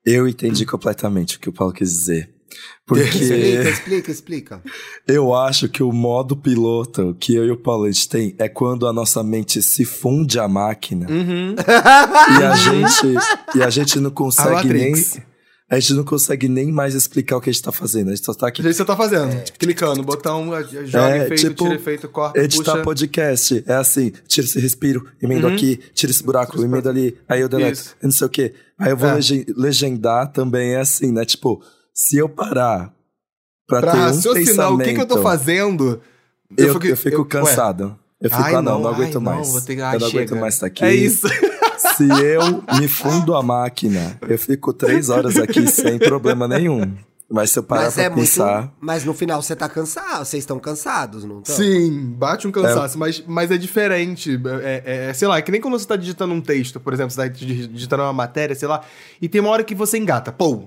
[0.06, 2.30] Eu entendi completamente o que o Paulo quis dizer.
[2.88, 4.62] Porque Explica, explica, explica.
[5.06, 8.48] eu acho que o modo piloto que eu e o Paulo a gente tem é
[8.48, 11.56] quando a nossa mente se funde à máquina Uhum.
[12.40, 14.94] e a gente e a gente não A consegue nem.
[15.70, 18.10] A gente não consegue nem mais explicar o que a gente tá fazendo.
[18.10, 19.36] A gente só tá O aqui que você tá fazendo?
[19.58, 20.46] Clicando, botão,
[20.86, 22.84] joga É, efeito, tipo, tira efeito, corta, editar puxa.
[22.84, 23.64] podcast.
[23.68, 25.56] É assim, tira esse respiro, emendo Uhum.
[25.56, 28.54] aqui, tira esse buraco, emendo ali, aí eu deleto, eu não sei o quê.
[28.78, 29.16] Aí eu vou É.
[29.16, 31.26] legen- legendar também é assim, né?
[31.26, 31.62] Tipo,
[31.94, 32.94] se eu parar
[33.68, 36.02] pra, Pra ter um raciocinar o que, que eu tô pensamento, fazendo.
[36.56, 37.98] Eu, eu fico, ué, cansado.
[38.22, 39.50] Eu fico, Ai, ah, não, não, não ai, aguento não, mais.
[39.52, 40.42] vou ter que- eu ai, não aguento chega.
[40.42, 40.84] mais estar aqui.
[40.86, 41.28] É isso.
[41.98, 46.94] Se eu me fundo a máquina, eu fico três horas aqui sem problema nenhum.
[47.28, 48.60] Mas se eu parar Mas pra é pensar.
[48.62, 48.74] muito.
[48.80, 51.56] Mas no final você tá cansado, vocês estão cansados, não estão?
[51.56, 54.40] Sim, bate um cansaço, mas, mas é diferente.
[54.62, 56.94] É, é- é, sei lá, é que nem quando você tá digitando um texto, por
[56.94, 58.82] exemplo, você tá dig- digitando uma matéria, sei lá,
[59.20, 60.66] e tem uma hora que você engata, pô.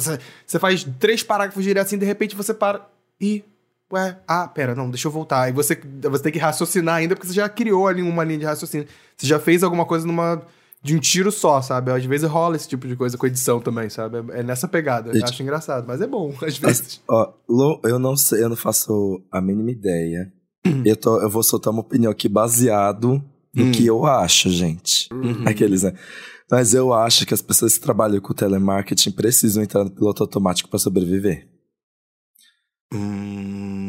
[0.00, 2.80] Você- Você faz três parágrafos direto assim, de repente você para
[3.20, 3.44] e.
[3.94, 5.48] Ué, ah, pera, não, deixa eu voltar.
[5.48, 8.44] E você, você tem que raciocinar ainda, porque você já criou ali uma linha de
[8.44, 8.88] raciocínio.
[9.16, 10.42] Você já fez alguma coisa numa.
[10.82, 11.90] De um tiro só, sabe?
[11.90, 14.18] Às vezes rola esse tipo de coisa com edição também, sabe?
[14.18, 15.16] É, é nessa pegada.
[15.16, 17.00] Eu acho engraçado, mas é bom, às vezes.
[17.08, 17.32] Ó,
[17.84, 20.30] eu não sei, eu não faço a mínima ideia.
[20.84, 23.22] eu, tô, eu vou soltar uma opinião aqui baseado
[23.54, 23.72] no Hum.
[23.72, 25.08] que eu acho, gente.
[25.12, 25.46] Uhum.
[25.46, 25.94] Aqueles, né?
[26.50, 30.68] Mas eu acho que as pessoas que trabalham com telemarketing precisam entrar no piloto automático
[30.68, 31.48] para sobreviver.
[32.92, 33.83] Hum.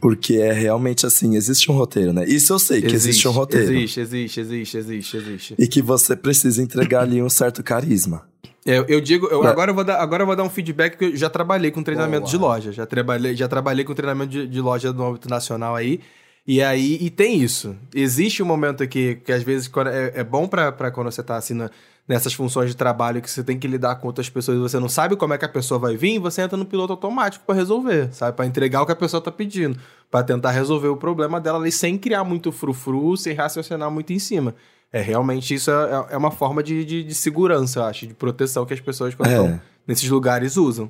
[0.00, 2.24] Porque é realmente assim, existe um roteiro, né?
[2.26, 3.72] Isso eu sei que existe, um roteiro.
[3.72, 5.54] Existe, existe, existe, existe, existe.
[5.58, 8.22] E que você precisa entregar ali um certo carisma.
[8.64, 9.48] Eu, eu digo, eu- É.
[9.48, 11.82] agora, eu vou dar, agora eu vou dar um feedback que eu já trabalhei com
[11.82, 12.30] treinamento Boa.
[12.30, 12.72] de loja.
[12.72, 16.00] Já trabalhei, já trabalhei com treinamento de, de loja no âmbito nacional aí.
[16.48, 17.74] E aí, e tem isso.
[17.94, 21.54] Existe um momento aqui que às vezes é, é bom pra quando você tá assim
[21.54, 21.70] na-
[22.08, 24.88] nessas funções de trabalho que você tem que lidar com outras pessoas e você não
[24.88, 28.12] sabe como é que a pessoa vai vir, você entra no piloto automático pra resolver,
[28.12, 28.36] sabe?
[28.36, 31.72] Pra entregar o que a pessoa tá pedindo, Pra tentar resolver o problema dela ali
[31.72, 34.54] sem criar muito frufru, sem raciocinar muito em cima.
[34.92, 38.64] É realmente isso é, é uma forma de, de, de segurança, eu acho, de proteção
[38.64, 39.32] que as pessoas quando É.
[39.34, 40.88] estão nesses lugares usam.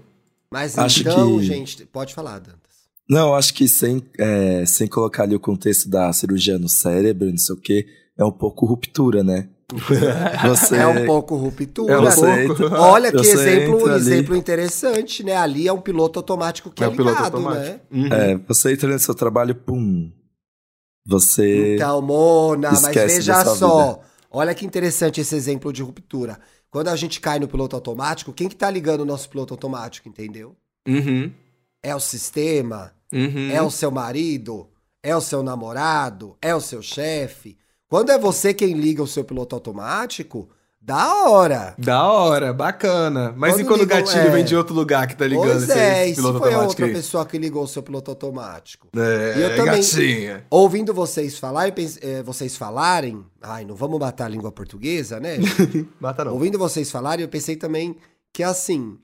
[0.51, 2.61] Mas Acho então, que- gente, pode falar, Dantas.
[3.09, 7.39] Não, acho que sem, é, sem colocar ali o contexto da cirurgia no cérebro, não
[7.39, 7.87] sei o quê,
[8.19, 9.49] é um pouco ruptura, né?
[10.49, 11.93] Você, É um pouco ruptura.
[11.93, 12.05] É um
[12.79, 15.37] Olha que você exemplo, ali- exemplo interessante, né?
[15.37, 17.65] Ali é um piloto automático que é, é o piloto ligado, automático.
[17.65, 17.81] né?
[17.91, 18.07] Uhum.
[18.13, 20.13] É, você entra no seu trabalho, pum.
[21.05, 21.75] você.
[21.75, 23.93] Então, Mona, mas Esquece veja só.
[23.95, 24.01] vida.
[24.31, 26.39] Olha que interessante esse exemplo de ruptura.
[26.71, 30.09] Quando a gente cai no piloto automático, quem que tá ligando o nosso piloto automático,
[30.09, 30.55] entendeu?
[30.87, 31.33] Uhum.
[31.83, 32.93] É o sistema?
[33.13, 33.51] Uhum.
[33.51, 34.69] É o seu marido?
[35.03, 36.37] É o seu namorado?
[36.43, 37.57] É o seu chefe?
[37.89, 40.49] Quando é você quem liga o seu piloto automático,
[40.81, 41.75] da hora.
[41.79, 43.35] Da hora, bacana.
[43.37, 44.31] Mas Quando e quando ligam- o gatilho é.
[44.31, 46.87] vem de outro lugar que tá ligando pois esse, é, e se piloto foi outra
[46.87, 46.93] aí?
[46.93, 48.87] pessoa que ligou o seu piloto automático?
[48.97, 50.45] É, E eu também- gatinha.
[50.49, 55.39] Ouvindo vocês falar, pense- eh, vocês falarem, ai, não vamos matar a língua portuguesa, né?
[56.01, 56.33] Mata não.
[56.35, 57.97] Ouvindo vocês falarem, eu pensei também
[58.33, 58.97] que assim,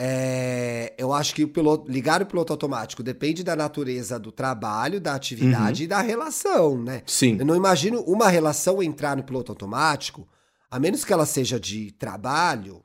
[0.00, 5.00] é, eu acho que o piloto, ligar o piloto automático depende da natureza do trabalho,
[5.00, 7.02] da atividade e da relação, né?
[7.04, 7.36] Sim.
[7.38, 10.28] Eu não imagino uma relação entrar no piloto automático,
[10.70, 12.84] a menos que ela seja de trabalho,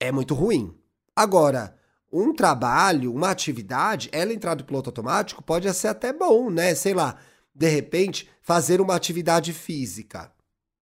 [0.00, 0.74] é muito ruim.
[1.14, 1.76] Agora,
[2.12, 6.74] um trabalho, uma atividade, ela entrar no piloto automático pode ser até bom, né?
[6.74, 7.16] Sei lá,
[7.54, 10.32] de repente, fazer uma atividade física.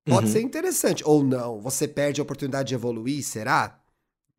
[0.06, 0.32] Pode Uhum.
[0.32, 1.02] ser interessante.
[1.04, 1.60] Ou não.
[1.60, 3.79] Você perde a oportunidade de evoluir, será?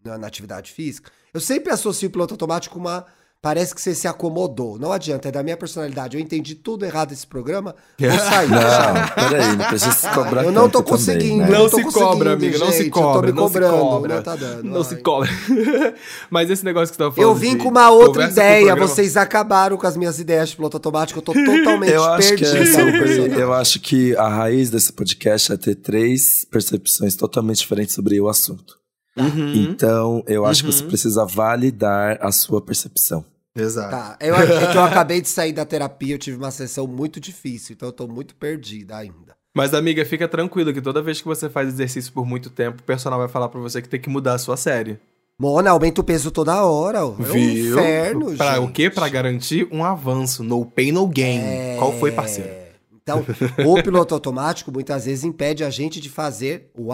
[0.03, 1.11] Na, na atividade física.
[1.33, 3.05] Eu sempre associo o piloto automático com uma.
[3.43, 4.77] Parece que você se acomodou.
[4.77, 6.15] Não adianta, é da minha personalidade.
[6.15, 7.75] Eu entendi tudo errado nesse programa.
[7.99, 8.47] Vou sair.
[8.49, 11.37] Não, peraí, não precisa se cobrar Eu não tô tanto também, conseguindo.
[11.37, 11.49] né?
[11.49, 13.47] Não eu tô se conseguindo, cobra, amiga, não se gente, eu tô cobra, me não
[13.47, 14.15] se cobrando, cobra.
[14.15, 15.29] não tá dando, Não se cobra.
[16.29, 18.75] Mas esse negócio que você tava falando Eu vim com uma outra ideia.
[18.75, 21.17] Vocês acabaram com as minhas ideias de piloto automático.
[21.17, 22.57] Eu tô totalmente Eu acho, que perdido.
[22.57, 23.39] é sobre- personagem.
[23.39, 28.29] eu acho que a raiz desse podcast é ter três percepções totalmente diferentes sobre o
[28.29, 28.80] assunto.
[29.17, 29.53] Uhum.
[29.53, 30.75] Então, eu acho que Uhum.
[30.75, 33.25] você precisa validar a sua percepção.
[33.55, 33.89] Exato.
[33.91, 37.19] Tá, eu, é que eu acabei de sair da terapia, eu tive uma sessão muito
[37.19, 39.35] difícil, então eu tô muito perdida ainda.
[39.53, 42.83] Mas, amiga, fica tranquilo que toda vez que você faz exercício por muito tempo, o
[42.83, 44.97] personal vai falar pra você que tem que mudar a sua série.
[45.37, 47.05] Mona, aumenta o peso toda hora.
[47.05, 47.09] ó.
[47.09, 47.71] É um Viu?
[47.73, 48.63] inferno, Pra gente.
[48.63, 48.89] o quê?
[48.89, 50.41] Pra garantir um avanço.
[50.43, 51.39] No pain, no gain.
[51.39, 51.75] É.
[51.77, 52.49] Qual foi, parceiro?
[53.03, 53.25] Então,
[53.65, 56.93] o piloto automático muitas vezes impede a gente de fazer o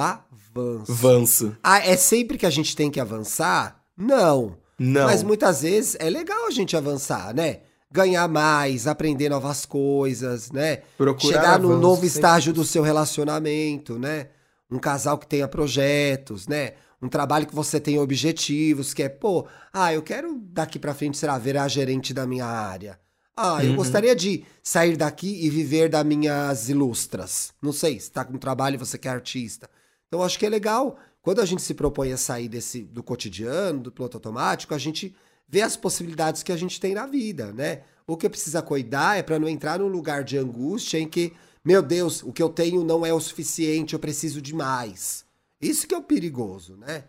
[0.56, 0.92] avanço.
[0.92, 1.58] Avanço.
[1.64, 3.82] Ah, é sempre que a gente tem que avançar?
[3.98, 4.58] Não.
[4.80, 5.06] Não.
[5.06, 7.62] Mas muitas vezes é legal a gente avançar, né?
[7.92, 10.78] Ganhar mais, aprender novas coisas, né?
[10.98, 14.28] Procurar Chegar num novo estágio do seu relacionamento, né?
[14.70, 16.74] Um casal que tenha projetos, né?
[17.02, 21.18] Um trabalho que você tenha objetivos, que é, pô, ah, eu quero daqui pra frente,
[21.18, 23.00] será, virar gerente da minha área.
[23.36, 23.76] Ah, eu Uhum.
[23.78, 27.54] gostaria de sair daqui e viver das minhas ilustras.
[27.62, 29.70] Não sei, se tá com trabalho e você quer artista.
[30.08, 30.98] Então, acho que é legal.
[31.22, 35.16] Quando a gente se propõe a sair desse do cotidiano, do piloto automático, a gente
[35.48, 37.82] vê as possibilidades que a gente tem na vida, né?
[38.06, 41.82] O que precisa cuidar é para não entrar num lugar de angústia em que, meu
[41.82, 45.26] Deus, o que eu tenho não é o suficiente, eu preciso de mais.
[45.60, 47.06] Isso que é o perigoso, né?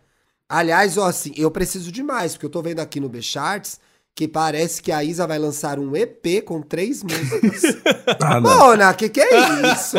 [0.47, 3.79] Aliás, ó, assim, eu preciso de mais, porque eu tô vendo aqui no B-Charts
[4.19, 7.77] que parece que a Isa vai lançar um EP com três músicas.
[8.21, 8.41] Ah.
[8.41, 9.95] Mona, que que é isso?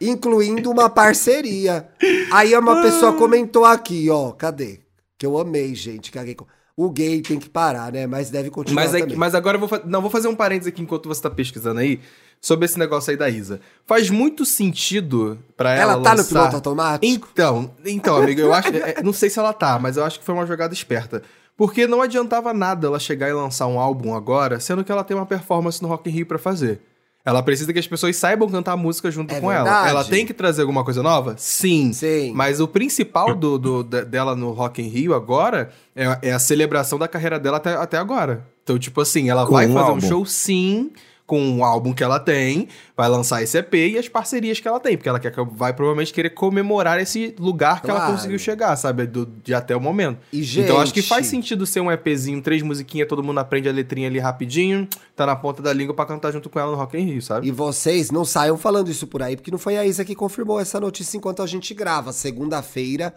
[0.00, 1.88] Incluindo uma parceria.
[2.30, 4.80] Aí uma pessoa comentou aqui, ó, cadê?
[5.18, 6.10] Que eu amei, gente.
[6.10, 6.44] Caguei com...
[6.76, 8.06] O gay tem que parar, né?
[8.06, 9.16] Mas deve continuar Mas, é também.
[9.16, 11.80] mas agora eu vou, fa- não, vou fazer um parênteses aqui enquanto você tá pesquisando
[11.80, 12.00] aí
[12.38, 13.60] sobre esse negócio aí da Isa.
[13.86, 17.28] Faz muito sentido pra ela Ela tá no lançar- piloto automático?
[17.32, 20.24] Então, então, amigo, eu acho, é, não sei se ela tá, mas eu acho que
[20.24, 21.22] foi uma jogada esperta.
[21.56, 25.16] Porque não adiantava nada ela chegar e lançar um álbum agora, sendo que ela tem
[25.16, 26.80] uma performance no Rock in Rio pra fazer.
[27.24, 29.64] Ela precisa que as pessoas saibam cantar a música junto É com ela.
[29.64, 29.88] verdade.
[29.88, 31.34] Ela tem que trazer alguma coisa nova?
[31.38, 31.92] Sim.
[31.92, 32.32] Sim.
[32.34, 36.38] Mas o principal do, do- de- dela no Rock in Rio agora é, é a
[36.38, 38.46] celebração da carreira dela até, até agora.
[38.62, 40.00] Então, tipo assim, ela Com vai um fazer um álbum.
[40.08, 40.92] show sim,
[41.26, 44.78] com o álbum que ela tem, vai lançar esse EP e as parcerias que ela
[44.78, 48.12] tem, porque ela quer, vai provavelmente querer comemorar esse lugar que ela Claro.
[48.14, 49.06] conseguiu chegar, sabe?
[49.06, 50.20] Do, de até o momento.
[50.32, 50.64] E, gente...
[50.66, 54.06] Então acho que faz sentido ser um EPzinho, três musiquinhas, todo mundo aprende a letrinha
[54.08, 54.86] ali rapidinho,
[55.16, 57.48] tá na ponta da língua pra cantar junto com ela no Rock in Rio, sabe?
[57.48, 60.60] E vocês não saiam falando isso por aí, porque não foi a Isa que confirmou
[60.60, 62.12] essa notícia enquanto a gente grava.
[62.12, 63.12] Segunda-feira,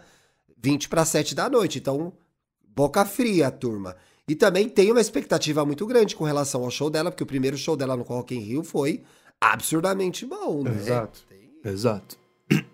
[0.60, 1.78] 20 para 7 da noite.
[1.78, 2.12] Então,
[2.74, 3.94] boca fria, turma.
[4.30, 7.56] E também tem uma expectativa muito grande com relação ao show dela, porque o primeiro
[7.58, 9.02] show dela no Rock in Rio foi
[9.40, 10.70] absurdamente bom, né?
[10.76, 11.20] Exato.
[11.64, 12.16] Exato.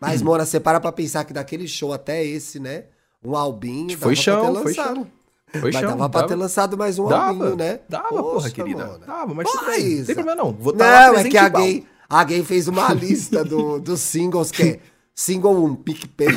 [0.01, 2.85] Mas, Mona, você para pra pensar que daquele show até esse, né?
[3.25, 3.97] Um albinho.
[3.99, 5.07] Foi chão, pra ter foi chão.
[5.53, 5.91] Foi Mas chão.
[5.97, 7.81] dava pra dava- ter lançado mais um Dava, albinho, né?
[7.89, 8.85] Dava, Poxa, porra, querida.
[8.87, 9.07] Mona.
[9.07, 9.67] Dava, mas Porra.
[9.69, 10.07] Não Isa.
[10.07, 10.53] tem problema não.
[10.53, 14.01] Vou estar lá Não, é que a gay, a gay fez uma lista do, dos
[14.01, 14.81] singles que é
[15.15, 16.29] single 1, PicPay.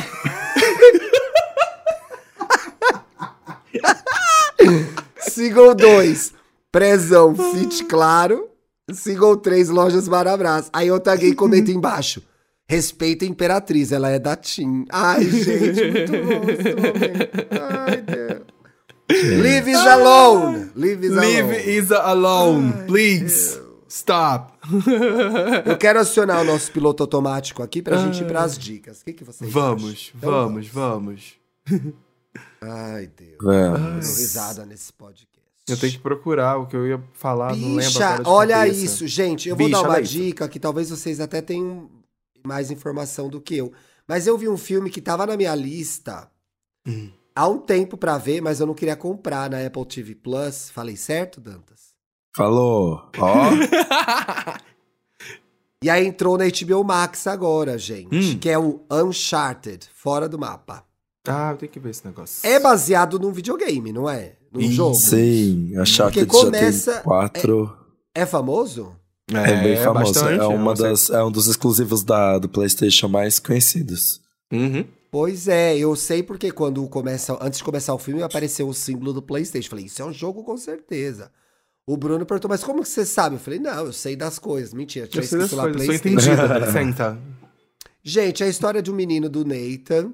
[5.39, 6.33] Single 2,
[6.69, 8.49] Prezão, Fit Claro.
[8.91, 10.69] Single 3, Lojas Marabras.
[10.73, 12.21] Aí outra gay comenta embaixo.
[12.67, 14.85] Respeita a Imperatriz, ela é da TIM.
[14.91, 17.29] Ai, gente, muito bom esse momento.
[17.87, 18.41] Ai, Deus.
[19.41, 20.71] Leave is alone.
[20.75, 21.25] Leave is alone.
[21.25, 23.59] Leave Isa alone, please.
[23.87, 24.53] Stop!
[25.65, 29.01] Eu quero acionar o nosso piloto automático aqui pra gente ir pras dicas.
[29.01, 30.13] O que, que vocês Vamos, acham?
[30.17, 31.39] Então vamos, vamos.
[32.61, 33.37] Ai, Deus.
[33.41, 34.07] Vamos.
[34.09, 35.29] Eu risada nesse podcast.
[35.67, 38.55] Eu tenho que procurar o que eu ia falar, não lembro Bicha, agora de olha
[38.57, 38.85] cabeça.
[38.85, 39.49] isso, gente.
[39.49, 40.13] Eu vou Bicha, dar uma olha isso.
[40.13, 41.89] dica que talvez vocês até tenham
[42.45, 43.71] mais informação do que eu.
[44.07, 46.27] Mas eu vi um filme que tava na minha lista
[46.87, 47.11] Hum.
[47.35, 50.71] há um tempo pra ver, mas eu não queria comprar na Apple TV Plus.
[50.71, 51.89] Falei certo, Dantas?
[52.35, 53.07] Falou.
[53.17, 53.49] Ó.
[55.81, 58.37] E aí entrou na HBO Max agora, gente, Hum.
[58.39, 60.83] que é o Uncharted, Fora do Mapa.
[61.29, 62.47] Ah, eu tenho que ver esse negócio.
[62.47, 64.33] É baseado num videogame, não é?
[64.51, 64.95] Num Ih, jogo.
[64.95, 67.77] Sim, a já começa- tem quatro.
[68.15, 68.95] É famoso?
[69.31, 70.13] É, bem famoso.
[70.13, 74.19] bastante, é, uma das, é um dos exclusivos da, do PlayStation mais conhecidos.
[74.51, 74.83] Uhum.
[75.11, 79.13] Pois é, eu sei porque quando começa, antes de começar o filme apareceu o símbolo
[79.13, 79.69] do PlayStation.
[79.69, 81.31] Falei, isso é um jogo com certeza.
[81.87, 83.35] O Bruno perguntou, mas como que você sabe?
[83.35, 84.73] Eu falei, não, eu sei das coisas.
[84.73, 86.31] Mentira, tinha Eu escrito lá coisas, sou PlayStation.
[86.31, 87.17] entendido, dá licença.
[88.03, 90.13] Gente, é a história de um menino do Nathan.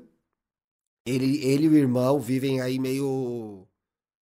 [1.06, 3.68] Ele, ele e o irmão vivem aí meio.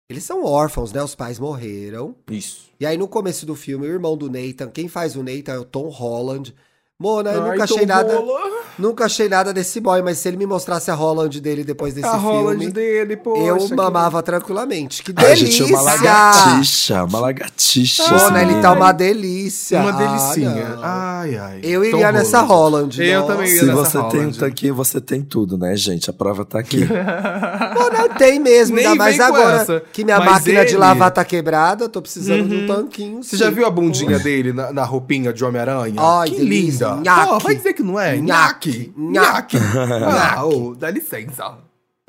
[0.09, 1.01] Eles são órfãos, né?
[1.03, 2.15] Os pais morreram.
[2.29, 2.71] Isso.
[2.79, 5.59] E aí, no começo do filme, o irmão do Nathan, quem faz o Nathan é
[5.59, 6.53] o Tom Holland.
[7.01, 8.15] Mona, eu Ai, nunca Tom achei nada.
[8.15, 8.51] Holland.
[8.77, 12.07] Nunca achei nada desse boy, mas se ele me mostrasse a Holland dele depois desse
[12.07, 13.41] a Holland filme, dele, poxa.
[13.41, 15.03] eu que- mamava tranquilamente.
[15.03, 15.65] Que Ai, gente, delícia!
[15.75, 18.03] uma lagartixa, uma lagartixa.
[18.13, 18.61] Mona, ele menino.
[18.61, 19.79] tá uma delícia.
[19.79, 20.77] Uma Ah, delicinha.
[20.81, 21.59] ai, ai.
[21.63, 23.01] eu Tom iria nessa Holland.
[23.03, 23.33] Eu nossa.
[23.33, 24.39] também ia Se nessa você tem um Holland.
[24.39, 26.09] tanquinho, você tem tudo, né, gente?
[26.09, 26.85] A prova tá aqui.
[27.75, 29.83] Mona, tem mesmo, Nem ainda mais agora essa.
[29.91, 33.23] que minha Mas máquina de ele- lavar tá quebrada, tô precisando de um tanquinho.
[33.23, 33.43] Você sim.
[33.43, 35.95] já viu a bundinha dele na, na roupinha de Homem-Aranha?
[35.97, 36.90] Ai, que delícia.
[36.97, 37.29] Nhaque.
[37.29, 38.17] Pô, vai dizer que não é?
[38.17, 38.93] Nhaque.
[38.97, 39.57] Nhaque.
[39.57, 41.57] Ah, ô, dá licença.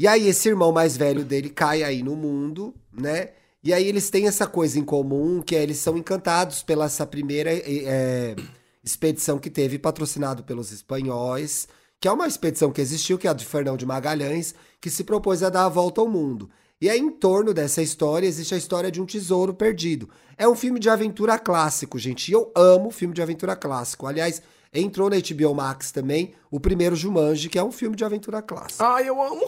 [0.00, 3.28] E aí, esse irmão mais velho dele cai aí no mundo, né?
[3.64, 7.06] E aí eles têm essa coisa em comum, que é eles são encantados pela essa
[7.06, 8.34] primeira é,
[8.82, 11.68] expedição que teve, patrocinado pelos espanhóis,
[12.00, 15.04] que é uma expedição que existiu, que é a de Fernão de Magalhães, que se
[15.04, 16.50] propôs a dar a volta ao mundo.
[16.80, 20.10] E aí, em torno dessa história, existe a história de um tesouro perdido.
[20.36, 22.28] É um filme de aventura clássico, gente.
[22.28, 24.08] E eu amo filme de aventura clássico.
[24.08, 24.42] Aliás,
[24.72, 28.82] entrou na HBO Max também o primeiro Jumanji, que é um filme de aventura clássico.
[28.82, 29.46] Ai, eu amo.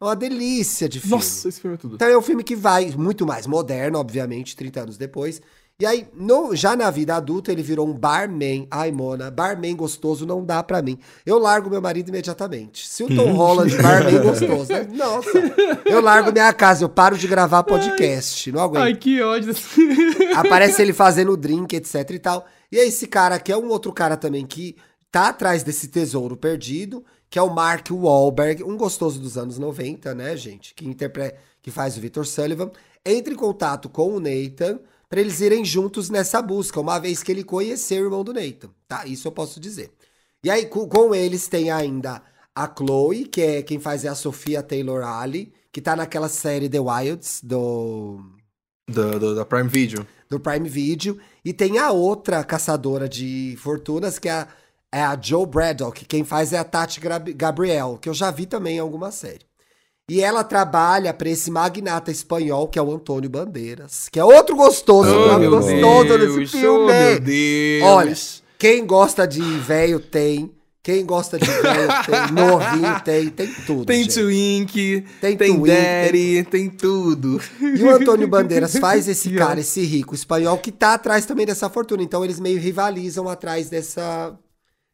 [0.00, 1.16] É uma delícia de filme.
[1.16, 1.94] Nossa, esse filme é tudo.
[1.94, 5.40] Então é um filme que vai muito mais moderno, obviamente, 30 anos depois.
[5.80, 8.66] E aí, no- já na vida adulta, ele virou um barman.
[8.70, 10.96] Ai, Mona, barman gostoso não dá pra mim.
[11.26, 12.86] Eu largo meu marido imediatamente.
[12.86, 14.86] Se o Tom Holland, barman gostoso, né?
[14.92, 15.30] Nossa,
[15.84, 18.52] eu largo minha casa, eu paro de gravar podcast.
[18.52, 18.82] Não aguento.
[18.84, 19.52] Ai, que ódio.
[20.36, 22.46] Aparece ele fazendo drink, etc e tal.
[22.74, 24.74] E esse cara que é um outro cara também que
[25.12, 30.12] tá atrás desse tesouro perdido, que é o Mark Wahlberg, um gostoso dos anos 90,
[30.14, 30.74] né, gente?
[30.74, 32.70] Que interpreta, que faz o Victor Sullivan.
[33.06, 37.30] Entra em contato com o Nathan pra eles irem juntos nessa busca, uma vez que
[37.30, 39.06] ele conheceu o irmão do Nathan, tá?
[39.06, 39.92] Isso eu posso dizer.
[40.42, 42.20] E aí, com, eles tem ainda
[42.54, 46.80] a Chloe, que é quem faz é a Sofia Taylor-Ali, que tá naquela série The
[46.80, 48.20] Wilds, do
[48.88, 50.04] Do, do- da Prime Video.
[50.28, 51.18] Do Prime Video.
[51.44, 54.48] E tem a outra caçadora de fortunas, que é a,
[54.92, 56.04] é a Joe Braddock.
[56.04, 57.00] Quem faz é a Tati
[57.34, 59.44] Gabriel, que eu já vi também em alguma série.
[60.08, 64.54] E ela trabalha pra esse magnata espanhol, que é o Antônio Bandeiras, que é outro
[64.54, 66.92] gostoso, Oh, meu gostoso Deus, nesse filme.
[66.92, 67.82] Oh, meu Deus.
[67.84, 68.14] Olha,
[68.58, 70.52] quem gosta de velho tem,
[70.84, 73.86] quem gosta de velho tem, novinho tem, tem tudo.
[73.86, 74.20] Tem gente.
[74.20, 77.40] Twink, Tem tem, Twink, Daddy, tem tudo.
[77.58, 81.70] E o Antônio Bandeiras faz esse cara, esse rico espanhol, que tá atrás também dessa
[81.70, 82.02] fortuna.
[82.02, 84.38] Então eles meio rivalizam atrás dessa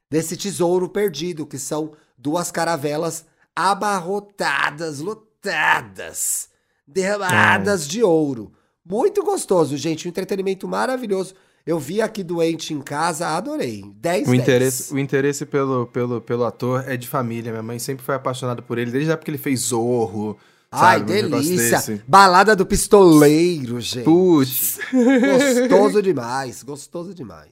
[0.08, 3.24] desse tesouro perdido, que são duas caravelas
[3.54, 6.48] abarrotadas, lotadas,
[6.86, 8.52] derramadas de ouro.
[8.84, 10.06] Muito gostoso, gente.
[10.06, 11.34] Um entretenimento maravilhoso.
[11.66, 13.84] Eu vi aqui doente em casa, adorei.
[13.96, 14.42] 10 O 10.
[14.42, 17.52] interesse, o interesse pelo, pelo, pelo ator é de família.
[17.52, 20.36] Minha mãe sempre foi apaixonada por ele, desde a época que ele fez Zorro.
[20.72, 22.02] Ai, sabe, um delícia.
[22.06, 24.04] Balada do pistoleiro, gente.
[24.04, 24.78] Putz.
[25.68, 27.48] Gostoso demais, gostoso demais.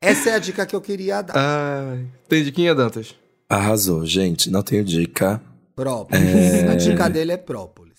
[0.00, 1.34] Essa é a dica que eu queria dar.
[1.36, 2.06] Ai.
[2.28, 3.14] Tem diquinha, Dantas?
[3.48, 4.50] Arrasou, gente.
[4.50, 5.40] Não tenho dica.
[5.74, 6.22] Própolis.
[6.70, 7.93] A dica dele é própolis.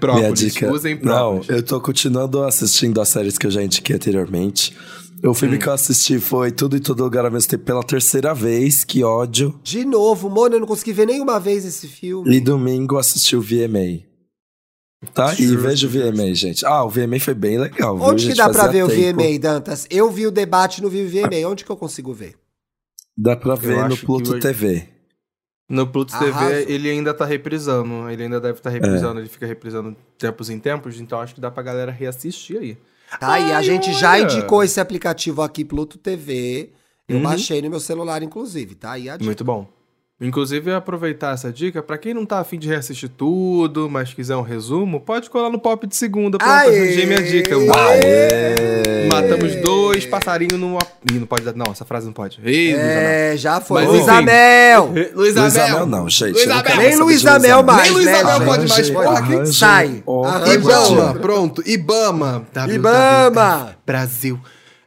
[0.00, 0.20] Própolis.
[0.22, 0.72] Minha dica.
[0.72, 1.02] Usem Não,
[1.40, 1.48] própolis.
[1.48, 4.76] eu tô continuando assistindo as séries que eu já indiquei anteriormente.
[5.24, 5.58] O filme Hum.
[5.58, 8.84] que eu assisti foi Tudo e Todo Lugar ao mesmo tempo pela terceira vez.
[8.84, 9.58] Que ódio.
[9.64, 12.36] De novo, mano, eu não consegui ver nenhuma vez esse filme.
[12.36, 14.06] E domingo assisti o VMA.
[15.14, 15.32] Tá?
[15.34, 15.90] E Justo, veja o.
[15.90, 16.66] VMA, gente.
[16.66, 17.96] Ah, o VMA foi bem legal.
[17.96, 18.36] viu, Onde que gente?
[18.38, 19.20] dá pra ver o tempo.
[19.22, 19.86] VMA, Dantas?
[19.90, 21.48] Eu vi o debate, não vi o VMA.
[21.48, 22.34] Onde que eu consigo ver?
[23.16, 24.88] Dá pra ver no acho que Pluto hoje- TV.
[25.68, 26.18] No Pluto.
[26.18, 28.08] TV, ele ainda tá reprisando.
[28.08, 28.72] Ele ainda deve estar É.
[28.72, 29.20] reprisando.
[29.20, 30.98] Ele fica reprisando tempos em tempos.
[31.00, 32.78] Então acho que dá pra galera reassistir aí.
[33.20, 36.70] Tá aí, a Ai, gente já indicou esse aplicativo aqui, Pluto TV.
[37.08, 37.22] Eu Uhum.
[37.22, 39.24] baixei no meu celular, inclusive, tá aí a dica.
[39.24, 39.66] Muito bom.
[40.20, 44.42] Inclusive, aproveitar essa dica, pra quem não tá afim de reassistir tudo, mas quiser um
[44.42, 46.36] resumo, pode colar no pop de segunda.
[46.38, 46.76] Pronto, Aê!
[46.76, 47.56] arranjei minha dica.
[47.56, 47.88] Uau!
[47.90, 49.06] Aê!
[49.12, 50.80] Matamos dois passarinhos numa.
[51.08, 51.54] Ih, não pode dar.
[51.54, 52.40] Não, essa frase não pode.
[52.44, 53.84] Ih, É, já foi.
[53.84, 54.08] Mas, Luiz.
[54.08, 54.86] Amel!
[55.14, 55.76] Luiz Luiz Amel.
[55.76, 56.32] Amel não, gente.
[56.32, 56.64] Luiz eu Amel.
[56.64, 58.44] quero Nem Luiz de Amel mais, Nem Luiz né, Amel gente?
[58.46, 60.02] pode mais, porra, sai.
[60.04, 60.54] um Arranja.
[60.54, 62.44] Ibama, pronto, Ibama.
[62.68, 63.76] Ibama!
[63.86, 64.38] Brasil.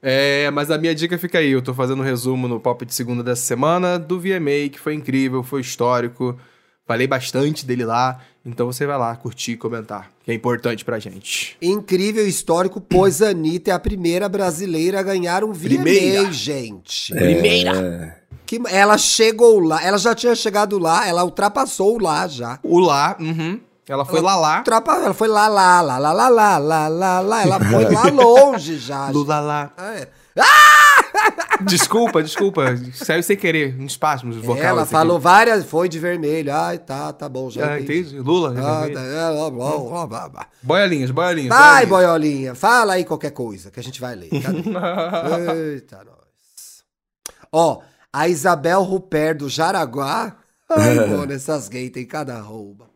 [0.02, 1.52] É, mas a minha dica fica aí.
[1.52, 4.95] Eu tô fazendo um resumo no pop de segunda dessa semana do VMA, que foi
[4.95, 6.38] incrível, foi histórico.
[6.86, 8.20] Falei bastante dele lá.
[8.43, 11.56] Então você vai lá curtir e comentar, que é importante pra gente.
[11.62, 16.32] Incrível histórico, pois a Anitta é a primeira brasileira a ganhar um VMA, Primeira.
[16.32, 17.14] gente.
[17.14, 18.20] Primeira.
[18.47, 22.60] Que, ela chegou lá, ela já tinha chegado lá, ela ultrapassou lá já.
[22.64, 23.60] O lá, uhum.
[23.88, 24.62] Ela foi lá lá.
[24.62, 27.44] Tropa, ela foi lá lá, lá lá lá lá lá lá lá.
[27.44, 29.10] Ela foi lá longe já.
[29.10, 29.72] Lula lá.
[29.78, 30.08] É.
[30.40, 30.82] Ah!
[31.62, 32.76] Desculpa, desculpa.
[32.94, 34.64] Saiu sem querer, um espasmo vocal.
[34.64, 35.24] Ela falou aqui.
[35.24, 36.54] várias, foi de vermelho.
[36.54, 37.74] Ai, tá, tá bom, já.
[37.74, 38.20] Ah, entendi.
[38.20, 38.54] Lula.
[38.58, 40.48] Ah, tá, é, blá, blá, blá, blá.
[40.62, 41.50] Boiolinhas, boiolinhas.
[41.50, 42.08] Vai, boiolinha.
[42.08, 42.56] boiolinha.
[42.56, 44.30] Fala aí qualquer coisa que a gente vai ler.
[45.74, 46.84] Eita, nós.
[47.52, 50.38] Ó, a Isabel Rupert do Jaraguá.
[50.70, 52.91] Ai, mano, essas gays tem cada rouba.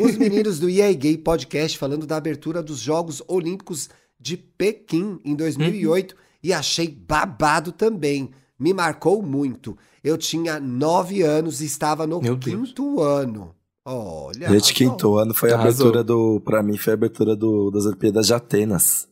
[0.00, 5.34] Os meninos do EA Gay Podcast falando da abertura dos Jogos Olímpicos de Pequim em
[5.34, 8.30] 2008 e achei babado também.
[8.58, 9.78] Me marcou muito.
[10.02, 12.68] Eu tinha nove anos e estava no Meu Deus.
[12.68, 13.54] quinto ano.
[13.86, 14.48] Olha.
[14.50, 15.86] Gente, quinto ano foi a Arrasou.
[15.88, 16.40] abertura do.
[16.40, 19.08] Pra mim, foi a abertura do, das Olimpíadas de Atenas.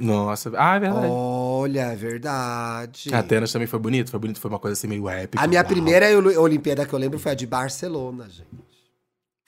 [0.00, 0.50] Nossa.
[0.56, 1.06] Ah, é verdade.
[1.10, 3.14] Olha, é verdade.
[3.14, 5.42] Atenas também foi bonito, foi bonito, foi uma coisa assim meio épica.
[5.42, 5.68] A minha Uau.
[5.68, 8.69] primeira Oli- Olimpíada que eu lembro foi a de Barcelona, gente.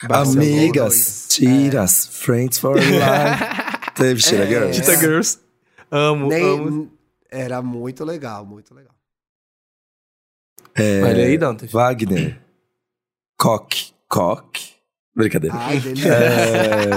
[0.01, 0.41] Barcelona.
[0.41, 1.27] Amigas, dois.
[1.29, 2.93] tiras, friends for life.
[3.95, 4.47] Teve Tira É.
[4.47, 4.79] Girls.
[4.81, 5.39] Tita Girls.
[5.91, 6.91] Amo, Nem- amo.
[7.29, 8.93] Era muito legal, muito legal.
[10.75, 11.67] É, Olha aí, Dante.
[11.67, 12.41] Wagner.
[13.37, 13.93] Coque.
[14.09, 14.73] Coque.
[15.15, 15.55] Brincadeira.
[15.55, 16.09] Ai, delícia.
[16.11, 16.89] É,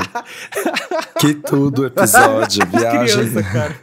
[1.21, 2.65] que tudo episódio.
[2.73, 3.81] Viagem, Criança, cara.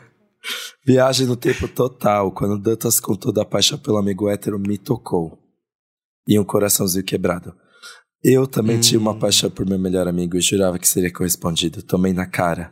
[0.86, 2.32] viagem no tempo total.
[2.32, 5.38] Quando Dantas com toda a paixão pelo amigo hétero me tocou.
[6.28, 7.56] E um coraçãozinho quebrado.
[8.24, 9.20] Eu também tinha uma Hum.
[9.20, 11.82] paixão por meu melhor amigo e jurava que seria correspondido.
[11.84, 12.72] Tomei na cara.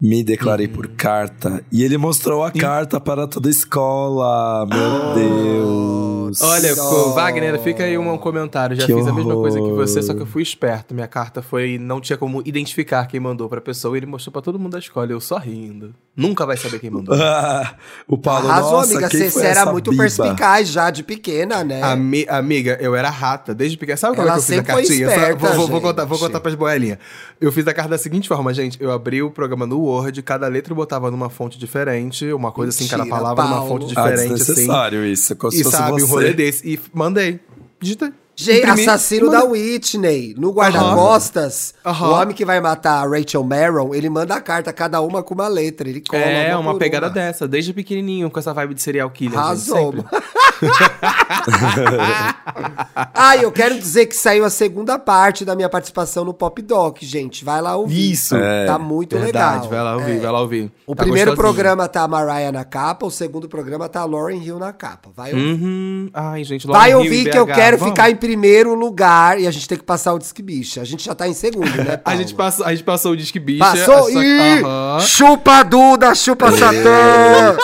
[0.00, 0.72] Me declarei Hum.
[0.72, 1.64] por carta.
[1.70, 4.66] E ele mostrou a carta para toda a escola.
[4.66, 6.17] Meu Deus.
[6.40, 6.88] Olha, Nossa.
[6.88, 8.76] co- Wagner, fica aí um comentário.
[8.76, 9.76] Já Que fiz a mesma coisa que horror.
[9.76, 10.94] você, só que eu fui esperto.
[10.94, 11.78] Minha carta foi.
[11.78, 13.96] Não tinha como identificar quem mandou pra pessoa.
[13.96, 15.10] E ele mostrou pra todo mundo da escola.
[15.10, 15.94] Eu só rindo.
[16.16, 17.14] Nunca vai saber quem mandou.
[17.14, 17.74] Ah,
[18.08, 19.08] o Paulo, Arrasou, nossa, amiga.
[19.08, 20.02] quem Você foi era essa muito biba?
[20.02, 21.80] perspicaz já, de pequena, né?
[21.82, 23.96] Ami- amiga, eu era rata desde pequena.
[23.96, 25.06] Sabe como Ela é que eu fiz a cartinha?
[25.08, 26.26] Só- esperta, vou, vou- vou contar, vou gente.
[26.26, 26.98] contar pras boelinhas.
[27.40, 28.76] Eu fiz a carta da seguinte forma, gente.
[28.82, 32.70] Eu abri o programa no Word, cada letra eu botava numa fonte diferente, uma coisa
[32.70, 33.68] assim, cada Mentira, palavra numa Paulo.
[33.68, 34.44] fonte Ah, diferente, assim.
[34.44, 35.36] desnecessário isso.
[35.36, 36.04] Como se E fosse sabe, você.
[36.04, 36.68] um rolê desse.
[36.68, 37.40] E mandei.
[37.80, 38.12] Digitei.
[38.40, 39.42] Gente, Imprimi, assassino da.
[39.44, 44.72] Whitney, no guarda-costas, o homem que vai matar a Rachel Marron, ele manda a carta,
[44.72, 47.12] cada uma com uma letra, ele cola É, uma uma pegada uma.
[47.12, 49.36] dessa, desde pequenininho, com essa vibe de serial killer.
[49.36, 49.92] Arrasou.
[53.14, 56.98] ah, eu quero dizer que saiu a segunda parte da minha participação no Pop Doc,
[57.02, 57.44] gente.
[57.44, 58.12] Vai lá ouvir.
[58.12, 58.34] Isso.
[58.66, 59.70] Tá muito Verdade, legal.
[59.70, 60.20] vai lá ouvir, É.
[60.20, 60.72] vai lá ouvir.
[60.86, 61.54] O Tá primeiro gostosinho.
[61.54, 65.10] programa tá a Mariah na capa, o segundo programa tá a Lauren Hill na capa.
[65.16, 65.44] Vai ouvir.
[65.62, 66.10] Uhum.
[66.12, 67.94] Ai, gente, Vai Lauren Hill ouvir em que eu quero vamos.
[67.94, 70.80] ficar em primeiro lugar e a gente tem que passar o Disque Bicha.
[70.80, 73.38] A gente já tá em segundo, né, A gente, passou, a gente passou o Disque
[73.38, 73.64] Bicha.
[73.64, 74.08] Passou?
[74.08, 74.62] essa- Ih!
[74.64, 75.00] Aham.
[75.00, 77.56] Chupa Duda, chupa Satã!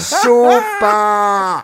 [0.00, 1.62] Chupa!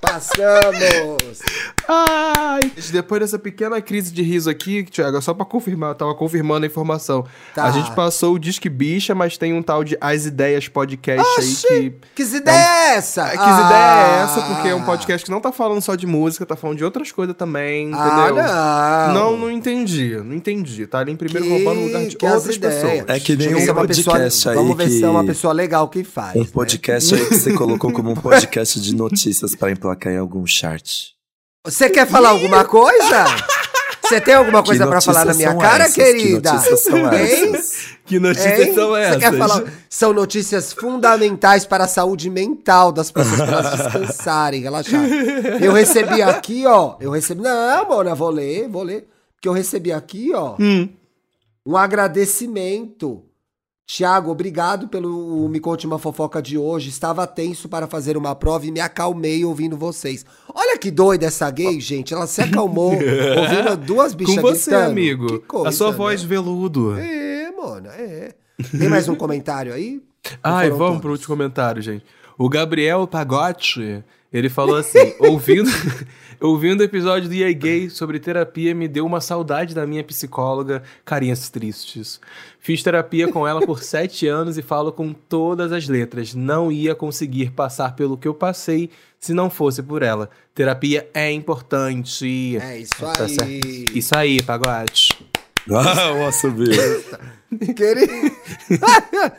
[0.00, 1.40] Passamos!
[1.88, 2.70] Ai!
[2.92, 6.66] Depois dessa pequena crise de riso aqui, Thiago, só pra confirmar, eu tava confirmando a
[6.68, 7.24] informação.
[7.54, 7.64] Tá.
[7.64, 11.54] A gente passou o Disque Bicha, mas tem um tal de As Ideias Podcast aí
[11.56, 11.94] que.
[12.14, 13.26] Que ideia é essa?
[13.28, 14.40] Que ideia é essa?
[14.40, 14.54] Ah.
[14.54, 17.10] Porque é um podcast que não tá falando só de música, tá falando de outras
[17.10, 18.44] coisas também, Ah, entendeu?
[18.44, 19.14] não.
[19.32, 20.86] Não, não entendi, não entendi.
[20.86, 22.74] Tá ali em primeiro Que- roubando o lugar de outras ideias.
[22.82, 23.04] pessoas.
[23.08, 25.08] É que nem se é um uma pessoa- podcast aí Vamos ver se que- é
[25.08, 26.36] uma pessoa legal que faz.
[26.36, 26.46] Um né?
[26.52, 31.08] podcast aí que você colocou como um podcast de notícias pra emplacar em algum chart.
[31.64, 33.24] Você quer falar alguma coisa?
[34.02, 35.94] Você tem alguma coisa Que pra falar na minha cara, essas?
[35.94, 36.52] Que querida?
[36.52, 37.88] notícias são essas?
[38.06, 38.74] Que notícias Hein?
[38.74, 39.18] são Você essas?
[39.18, 39.64] quer falar?
[39.90, 45.02] São notícias fundamentais para a saúde mental das pessoas, para elas descansarem, relaxar.
[45.60, 46.96] Eu recebi aqui, ó.
[47.00, 47.42] Eu recebi.
[47.42, 49.06] Não, Mona, vou ler, vou ler.
[49.34, 50.56] Porque eu recebi aqui, ó.
[50.58, 50.88] Hum.
[51.66, 53.22] Um agradecimento.
[53.88, 56.90] Tiago, obrigado pelo Me Conte Uma Fofoca de hoje.
[56.90, 60.26] Estava tenso para fazer uma prova e me acalmei ouvindo vocês.
[60.54, 62.12] Olha que doida essa gay, gente.
[62.12, 64.90] Ela se acalmou ouvindo duas bichas Com você, gritando.
[64.90, 65.40] amigo.
[65.40, 65.96] Coisa, a sua né?
[65.96, 66.98] voz veludo.
[66.98, 68.34] É, mano, é.
[68.78, 70.02] Tem mais um comentário aí?
[70.42, 71.00] Ai, vamos todos?
[71.00, 72.04] pro último comentário, gente.
[72.36, 75.70] O Gabriel Pagotti, ele falou assim: ouvindo,
[76.40, 80.82] ouvindo o episódio do EA Gay sobre terapia, me deu uma saudade da minha psicóloga,
[81.04, 82.20] carinhas tristes.
[82.60, 86.34] Fiz terapia com ela por sete anos e falo com todas as letras.
[86.34, 90.28] Não ia conseguir passar pelo que eu passei se não fosse por ela.
[90.54, 92.56] Terapia é importante.
[92.60, 93.28] É isso Tá aí.
[93.28, 93.96] certo.
[93.98, 95.26] Isso aí, Pagotti.
[95.70, 96.76] Ah, subir.
[97.74, 98.12] Querido,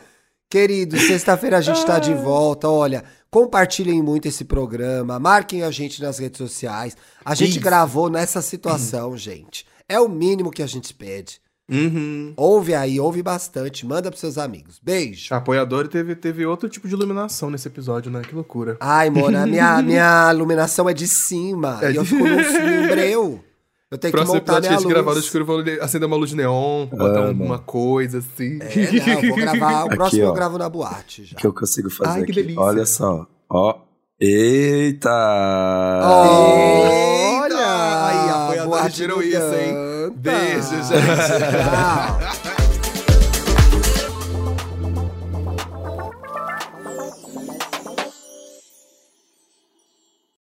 [0.50, 2.68] Querido sexta-feira a gente tá de volta.
[2.68, 6.96] Olha, compartilhem muito esse programa, marquem a gente nas redes sociais.
[7.24, 7.60] A gente Isso.
[7.60, 9.64] gravou nessa situação, gente.
[9.88, 11.40] É o mínimo que a gente pede.
[11.72, 12.32] Uhum.
[12.36, 14.80] Ouve aí, ouve bastante, manda pros seus amigos.
[14.82, 15.32] Beijo.
[15.32, 18.22] Apoiador teve, teve outro tipo de iluminação nesse episódio, né?
[18.22, 18.76] Que loucura.
[18.80, 21.78] Ai, Mona, minha, minha iluminação é de cima.
[21.80, 23.44] É e eu de- fico num breu.
[23.90, 24.94] Eu tenho que Próximo montar que a minha gente luz.
[24.94, 27.44] gravar no escuro, eu vou acender uma luz de neon, botar Amo.
[27.44, 28.58] uma coisa assim.
[28.60, 29.82] É, não, vou gravar.
[29.82, 30.32] O Aqui, próximo eu ó.
[30.32, 31.36] gravo na boate já.
[31.36, 32.40] que eu consigo fazer Ai, que aqui.
[32.42, 32.60] delícia.
[32.62, 33.26] Olha só.
[33.50, 33.74] Ó.
[34.20, 35.10] Eita!
[36.04, 38.06] Olha!
[38.06, 40.12] Aí, apoiadores boate viram isso, hein?
[40.16, 41.00] Beijo, gente.
[41.00, 42.40] Tchau.